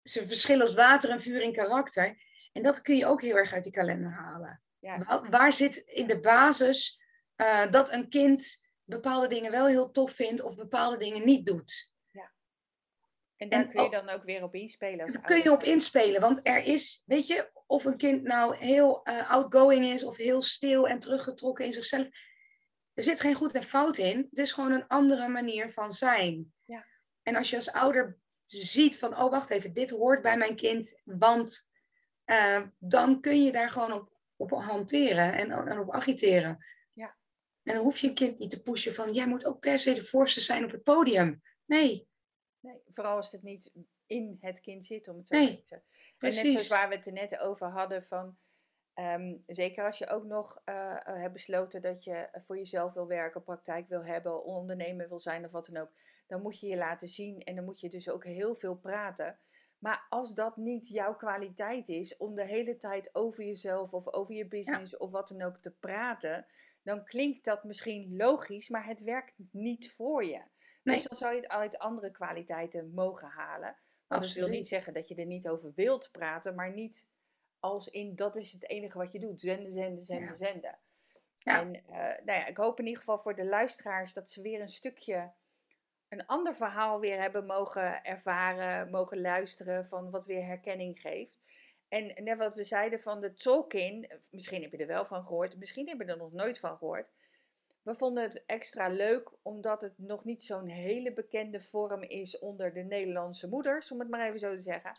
ze 0.02 0.26
verschillen 0.26 0.66
als 0.66 0.74
water 0.74 1.10
en 1.10 1.20
vuur 1.20 1.42
in 1.42 1.52
karakter. 1.52 2.26
En 2.52 2.62
dat 2.62 2.80
kun 2.80 2.96
je 2.96 3.06
ook 3.06 3.22
heel 3.22 3.36
erg 3.36 3.52
uit 3.52 3.62
die 3.62 3.72
kalender 3.72 4.10
halen. 4.10 4.62
Ja, 4.80 4.98
Waar, 4.98 5.30
waar 5.30 5.52
zit 5.52 5.76
in 5.76 6.06
de 6.06 6.20
basis 6.20 7.00
eh, 7.34 7.70
dat 7.70 7.92
een 7.92 8.08
kind 8.08 8.66
bepaalde 8.84 9.26
dingen 9.26 9.50
wel 9.50 9.66
heel 9.66 9.90
tof 9.90 10.12
vindt 10.12 10.42
of 10.42 10.56
bepaalde 10.56 10.96
dingen 10.96 11.24
niet 11.24 11.46
doet? 11.46 11.96
en 13.38 13.48
daar 13.48 13.60
en 13.60 13.70
kun 13.70 13.82
je 13.82 13.90
dan 13.90 14.08
ook 14.08 14.24
weer 14.24 14.42
op 14.42 14.54
inspelen. 14.54 15.12
Daar 15.12 15.22
kun 15.22 15.42
je 15.42 15.52
op 15.52 15.62
inspelen, 15.62 16.20
want 16.20 16.40
er 16.42 16.64
is, 16.64 17.02
weet 17.06 17.26
je, 17.26 17.50
of 17.66 17.84
een 17.84 17.96
kind 17.96 18.22
nou 18.22 18.56
heel 18.56 19.02
eh, 19.04 19.30
outgoing 19.30 19.84
is 19.84 20.04
of 20.04 20.16
heel 20.16 20.42
stil 20.42 20.88
en 20.88 20.98
teruggetrokken 20.98 21.64
in 21.64 21.72
zichzelf. 21.72 22.08
Er 22.94 23.02
zit 23.02 23.20
geen 23.20 23.34
goed 23.34 23.54
en 23.54 23.62
fout 23.62 23.96
in. 23.96 24.26
Het 24.30 24.38
is 24.38 24.52
gewoon 24.52 24.72
een 24.72 24.86
andere 24.86 25.28
manier 25.28 25.72
van 25.72 25.90
zijn. 25.90 26.52
Ja. 26.64 26.86
En 27.22 27.36
als 27.36 27.50
je 27.50 27.56
als 27.56 27.72
ouder 27.72 28.18
ziet 28.46 28.98
van, 28.98 29.18
oh 29.18 29.30
wacht 29.30 29.50
even, 29.50 29.72
dit 29.72 29.90
hoort 29.90 30.22
bij 30.22 30.36
mijn 30.36 30.56
kind, 30.56 31.00
want 31.04 31.68
eh, 32.24 32.62
dan 32.78 33.20
kun 33.20 33.44
je 33.44 33.52
daar 33.52 33.70
gewoon 33.70 33.92
op, 33.92 34.17
op 34.38 34.50
hanteren 34.50 35.32
en, 35.34 35.50
en 35.50 35.78
op 35.78 35.90
agiteren. 35.92 36.64
Ja. 36.92 37.16
En 37.62 37.74
dan 37.74 37.84
hoef 37.84 37.98
je 37.98 38.08
een 38.08 38.14
kind 38.14 38.38
niet 38.38 38.50
te 38.50 38.62
pushen 38.62 38.94
van, 38.94 39.12
jij 39.12 39.26
moet 39.26 39.46
ook 39.46 39.60
per 39.60 39.78
se 39.78 39.92
de 39.92 40.04
voorste 40.04 40.40
zijn 40.40 40.64
op 40.64 40.70
het 40.70 40.82
podium. 40.82 41.42
Nee, 41.64 42.08
Nee, 42.60 42.82
vooral 42.92 43.16
als 43.16 43.32
het 43.32 43.42
niet 43.42 43.72
in 44.06 44.36
het 44.40 44.60
kind 44.60 44.84
zit, 44.84 45.08
om 45.08 45.16
het 45.16 45.28
zo 45.28 45.36
Nee, 45.36 45.62
te 45.62 45.62
zeggen. 45.64 45.88
En 46.18 46.44
net 46.44 46.52
zoals 46.52 46.68
waar 46.68 46.88
we 46.88 46.94
het 46.94 47.06
er 47.06 47.12
net 47.12 47.38
over 47.38 47.66
hadden 47.66 48.04
van... 48.04 48.38
ehm, 48.94 49.36
zeker 49.46 49.84
als 49.84 49.98
je 49.98 50.08
ook 50.08 50.24
nog 50.24 50.60
eh, 50.64 50.90
eh, 50.90 51.20
hebt 51.20 51.32
besloten 51.32 51.80
dat 51.80 52.04
je 52.04 52.28
voor 52.46 52.56
jezelf 52.56 52.92
wil 52.92 53.06
werken, 53.06 53.42
praktijk 53.42 53.88
wil 53.88 54.04
hebben, 54.04 54.44
ondernemer 54.44 55.08
wil 55.08 55.18
zijn 55.18 55.44
of 55.44 55.50
wat 55.50 55.66
dan 55.66 55.82
ook. 55.82 55.90
Dan 56.26 56.42
moet 56.42 56.60
je 56.60 56.66
je 56.66 56.76
laten 56.76 57.08
zien 57.08 57.40
en 57.40 57.54
dan 57.54 57.64
moet 57.64 57.80
je 57.80 57.88
dus 57.88 58.08
ook 58.08 58.24
heel 58.24 58.56
veel 58.56 58.76
praten. 58.76 59.38
Maar 59.78 60.06
als 60.08 60.34
dat 60.34 60.56
niet 60.56 60.88
jouw 60.88 61.16
kwaliteit 61.16 61.88
is 61.88 62.16
om 62.16 62.34
de 62.34 62.44
hele 62.44 62.76
tijd 62.76 63.14
over 63.14 63.44
jezelf 63.44 63.92
of 63.92 64.12
over 64.12 64.34
je 64.34 64.46
business 64.46 64.96
of 64.96 65.10
wat 65.10 65.28
dan 65.28 65.42
ook 65.42 65.56
te 65.56 65.70
praten, 65.70 66.46
dan 66.82 67.04
klinkt 67.04 67.44
dat 67.44 67.64
misschien 67.64 68.16
logisch, 68.16 68.68
maar 68.68 68.86
het 68.86 69.02
werkt 69.02 69.34
niet 69.50 69.92
voor 69.92 70.24
je. 70.24 70.42
Dus 70.82 71.02
dan 71.02 71.18
zou 71.18 71.34
je 71.34 71.40
het 71.40 71.48
uit 71.48 71.78
andere 71.78 72.10
kwaliteiten 72.10 72.94
mogen 72.94 73.28
halen. 73.28 73.76
Maar 74.06 74.20
dat 74.20 74.32
wil 74.32 74.48
niet 74.48 74.68
zeggen 74.68 74.92
dat 74.92 75.08
je 75.08 75.14
er 75.14 75.26
niet 75.26 75.48
over 75.48 75.72
wilt 75.74 76.08
praten, 76.12 76.54
maar 76.54 76.72
niet 76.72 77.08
als 77.60 77.88
in 77.88 78.16
dat 78.16 78.36
is 78.36 78.52
het 78.52 78.68
enige 78.68 78.98
wat 78.98 79.12
je 79.12 79.18
doet. 79.18 79.40
Zenden, 79.40 79.72
zenden, 79.72 80.02
zenden, 80.02 80.36
zenden. 80.36 80.78
Ja. 81.38 81.60
En 81.60 81.74
uh, 81.74 81.96
nou 81.96 82.38
ja, 82.38 82.46
ik 82.46 82.56
hoop 82.56 82.78
in 82.78 82.86
ieder 82.86 83.00
geval 83.00 83.18
voor 83.18 83.34
de 83.34 83.46
luisteraars 83.46 84.12
dat 84.12 84.30
ze 84.30 84.42
weer 84.42 84.60
een 84.60 84.68
stukje, 84.68 85.32
een 86.08 86.26
ander 86.26 86.54
verhaal 86.54 87.00
weer 87.00 87.20
hebben 87.20 87.46
mogen 87.46 88.04
ervaren, 88.04 88.90
mogen 88.90 89.20
luisteren 89.20 89.86
van 89.86 90.10
wat 90.10 90.26
weer 90.26 90.44
herkenning 90.44 91.00
geeft. 91.00 91.36
En 91.88 92.24
net 92.24 92.38
wat 92.38 92.54
we 92.54 92.64
zeiden 92.64 93.00
van 93.00 93.20
de 93.20 93.34
Tolkien, 93.34 94.10
misschien 94.30 94.62
heb 94.62 94.72
je 94.72 94.78
er 94.78 94.86
wel 94.86 95.04
van 95.04 95.22
gehoord, 95.22 95.56
misschien 95.56 95.88
heb 95.88 96.00
je 96.00 96.04
er 96.04 96.16
nog 96.16 96.32
nooit 96.32 96.58
van 96.58 96.76
gehoord. 96.76 97.08
We 97.82 97.94
vonden 97.94 98.22
het 98.22 98.44
extra 98.46 98.88
leuk 98.88 99.30
omdat 99.42 99.82
het 99.82 99.98
nog 99.98 100.24
niet 100.24 100.42
zo'n 100.42 100.66
hele 100.66 101.12
bekende 101.12 101.60
vorm 101.60 102.02
is 102.02 102.38
onder 102.38 102.72
de 102.72 102.82
Nederlandse 102.82 103.48
moeders, 103.48 103.92
om 103.92 103.98
het 103.98 104.08
maar 104.08 104.26
even 104.26 104.38
zo 104.38 104.54
te 104.54 104.60
zeggen. 104.60 104.92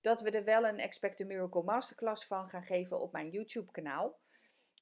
Dat 0.00 0.20
we 0.20 0.30
er 0.30 0.44
wel 0.44 0.66
een 0.66 0.78
Expect 0.78 1.20
a 1.20 1.24
Miracle 1.24 1.62
Masterclass 1.62 2.26
van 2.26 2.48
gaan 2.48 2.62
geven 2.62 3.00
op 3.00 3.12
mijn 3.12 3.30
YouTube 3.30 3.72
kanaal. 3.72 4.18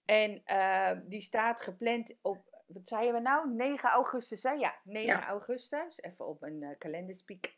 En 0.04 0.42
uh, 0.46 0.90
die 1.04 1.20
staat 1.20 1.60
gepland 1.60 2.18
op, 2.22 2.57
wat 2.68 2.88
zeiden 2.88 3.14
we 3.14 3.20
nou? 3.20 3.54
9 3.54 3.90
augustus, 3.90 4.42
hè? 4.42 4.50
Ja, 4.50 4.74
9 4.84 5.22
augustus. 5.22 6.02
Even 6.02 6.26
op 6.26 6.42
een 6.42 6.62
uh, 6.62 6.68
kalender 6.78 7.14
speak. 7.14 7.52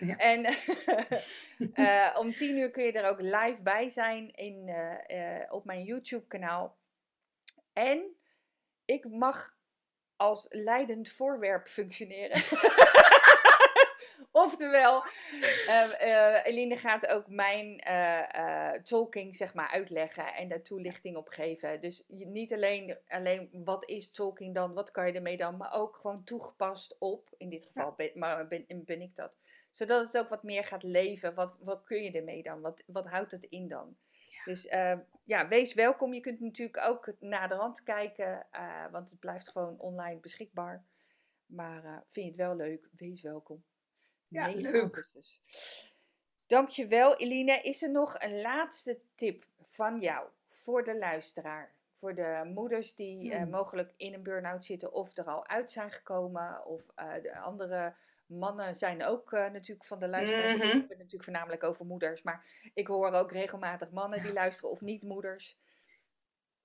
Ja. 0.00 0.16
En 0.16 0.46
uh, 1.74 2.16
om 2.20 2.34
10 2.34 2.58
uur 2.58 2.70
kun 2.70 2.84
je 2.84 2.92
er 2.92 3.10
ook 3.10 3.20
live 3.20 3.62
bij 3.62 3.88
zijn 3.88 4.30
in, 4.30 4.70
op 5.48 5.64
mijn 5.64 5.82
YouTube 5.82 6.26
kanaal. 6.26 6.76
En 7.72 8.16
ik 8.84 9.08
mag 9.08 9.56
als 10.16 10.46
leidend 10.50 11.08
voorwerp 11.08 11.68
functioneren. 11.68 12.40
Oftewel, 14.44 15.04
uh, 15.68 16.44
Eline 16.44 16.76
gaat 16.76 17.08
ook 17.08 17.28
mijn 17.28 17.84
uh, 17.88 18.72
tolking 18.72 19.36
zeg 19.36 19.54
maar 19.54 19.68
uitleggen 19.68 20.34
en 20.34 20.48
daar 20.48 20.62
toelichting 20.62 21.16
op 21.16 21.28
geven. 21.28 21.80
Dus 21.80 22.04
niet 22.08 22.52
alleen, 22.52 22.98
alleen 23.08 23.50
wat 23.52 23.88
is 23.88 24.10
tolking 24.10 24.54
dan, 24.54 24.74
wat 24.74 24.90
kan 24.90 25.06
je 25.06 25.12
ermee 25.12 25.36
dan, 25.36 25.56
maar 25.56 25.72
ook 25.72 25.96
gewoon 25.96 26.24
toegepast 26.24 26.96
op, 26.98 27.34
in 27.36 27.48
dit 27.48 27.64
geval 27.64 27.94
ben, 27.96 28.10
maar 28.14 28.48
ben, 28.48 28.64
ben 28.68 29.00
ik 29.00 29.16
dat. 29.16 29.36
Zodat 29.70 30.06
het 30.06 30.18
ook 30.18 30.28
wat 30.28 30.42
meer 30.42 30.64
gaat 30.64 30.82
leven. 30.82 31.34
Wat, 31.34 31.56
wat 31.60 31.84
kun 31.84 32.02
je 32.02 32.12
ermee 32.12 32.42
dan? 32.42 32.60
Wat, 32.60 32.82
wat 32.86 33.06
houdt 33.06 33.32
het 33.32 33.44
in 33.44 33.68
dan? 33.68 33.96
Dus 34.44 34.62
ja, 35.24 35.48
wees 35.48 35.74
welkom. 35.74 36.14
Je 36.14 36.20
kunt 36.20 36.40
natuurlijk 36.40 36.86
ook 36.86 37.12
naar 37.20 37.48
de 37.48 37.54
rand 37.54 37.82
kijken, 37.82 38.46
want 38.90 39.10
het 39.10 39.20
blijft 39.20 39.48
gewoon 39.48 39.78
online 39.78 40.20
beschikbaar. 40.20 40.84
Maar 41.46 42.04
vind 42.08 42.26
je 42.26 42.42
het 42.42 42.48
wel 42.50 42.56
leuk, 42.56 42.88
wees 42.96 43.22
welkom. 43.22 43.64
Ja, 44.28 44.46
leuk. 44.54 44.74
Augustus. 44.74 45.42
Dankjewel 46.46 47.16
Eline. 47.16 47.60
Is 47.62 47.82
er 47.82 47.90
nog 47.90 48.14
een 48.18 48.40
laatste 48.40 49.00
tip 49.14 49.44
van 49.62 50.00
jou 50.00 50.28
voor 50.48 50.84
de 50.84 50.98
luisteraar? 50.98 51.76
Voor 51.98 52.14
de 52.14 52.50
moeders 52.54 52.94
die 52.94 53.32
eh, 53.32 53.40
hmm. 53.40 53.50
mogelijk 53.50 53.92
in 53.96 54.14
een 54.14 54.22
burn-out 54.22 54.64
zitten 54.64 54.92
of 54.92 55.16
er 55.16 55.24
al 55.24 55.46
uit 55.46 55.70
zijn 55.70 55.90
gekomen. 55.90 56.66
Of 56.66 56.86
uh, 56.96 57.12
de 57.22 57.38
andere 57.38 57.94
mannen 58.26 58.76
zijn 58.76 59.04
ook 59.04 59.32
uh, 59.32 59.50
natuurlijk 59.50 59.84
van 59.84 60.00
de 60.00 60.08
luisteraars. 60.08 60.54
Mm 60.54 60.60
-hmm. 60.60 60.68
Ik 60.68 60.74
heb 60.74 60.88
het 60.88 60.98
natuurlijk 60.98 61.24
voornamelijk 61.24 61.62
over 61.62 61.86
moeders. 61.86 62.22
Maar 62.22 62.70
ik 62.74 62.86
hoor 62.86 63.12
ook 63.12 63.32
regelmatig 63.32 63.90
mannen 63.90 64.22
die 64.22 64.32
luisteren 64.32 64.70
of 64.70 64.80
niet 64.80 65.02
moeders. 65.02 65.58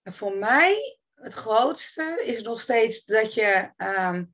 Voor 0.04 0.38
mij 0.38 0.99
het 1.15 1.34
grootste 1.34 2.21
is 2.26 2.41
nog 2.41 2.62
steeds 2.62 3.06
dat 3.06 3.34
je 3.34 3.71
um, 3.78 4.34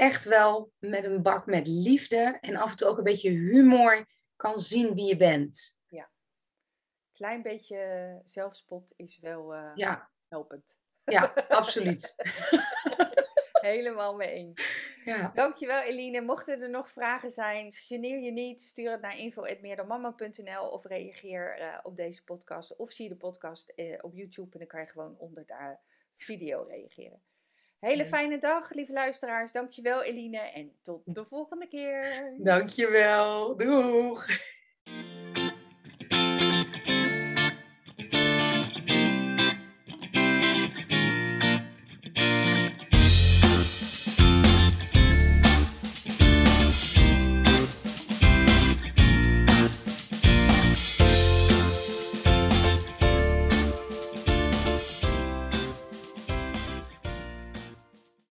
echt 0.00 0.24
wel 0.24 0.72
met 0.78 1.04
een 1.04 1.22
bak 1.22 1.46
met 1.46 1.66
liefde 1.66 2.38
en 2.40 2.56
af 2.56 2.70
en 2.70 2.76
toe 2.76 2.88
ook 2.88 2.98
een 2.98 3.04
beetje 3.04 3.30
humor 3.30 4.06
kan 4.36 4.60
zien 4.60 4.94
wie 4.94 5.06
je 5.06 5.16
bent. 5.16 5.78
Ja. 5.88 6.10
Klein 7.12 7.42
beetje 7.42 8.20
zelfspot 8.24 8.92
is 8.96 9.18
wel 9.18 9.54
uh, 9.54 9.70
ja. 9.74 10.10
helpend. 10.28 10.78
Ja, 11.04 11.32
absoluut. 11.48 12.14
Helemaal 13.52 14.16
mee 14.16 14.30
eens. 14.30 14.88
Ja. 15.04 15.30
Dankjewel 15.34 15.82
Eline. 15.82 16.20
Mochten 16.20 16.60
er 16.60 16.70
nog 16.70 16.90
vragen 16.90 17.30
zijn, 17.30 17.72
geneer 17.72 18.18
je 18.18 18.32
niet. 18.32 18.62
Stuur 18.62 18.90
het 18.90 19.00
naar 19.00 19.18
info.meerdamama.nl 19.18 20.68
of 20.68 20.84
reageer 20.84 21.58
uh, 21.58 21.78
op 21.82 21.96
deze 21.96 22.24
podcast. 22.24 22.76
Of 22.76 22.90
zie 22.90 23.08
de 23.08 23.16
podcast 23.16 23.72
uh, 23.76 23.98
op 24.00 24.14
YouTube 24.14 24.52
en 24.52 24.58
dan 24.58 24.68
kan 24.68 24.80
je 24.80 24.86
gewoon 24.86 25.18
onder 25.18 25.46
de 25.46 25.76
video 26.16 26.62
reageren. 26.62 27.22
Hele 27.80 28.06
fijne 28.06 28.38
dag, 28.38 28.74
lieve 28.74 28.92
luisteraars. 28.92 29.52
Dankjewel 29.52 30.02
Eline 30.02 30.38
en 30.38 30.72
tot 30.82 31.14
de 31.14 31.24
volgende 31.24 31.66
keer. 31.66 32.34
Dankjewel. 32.38 33.56
Doeg. 33.56 34.26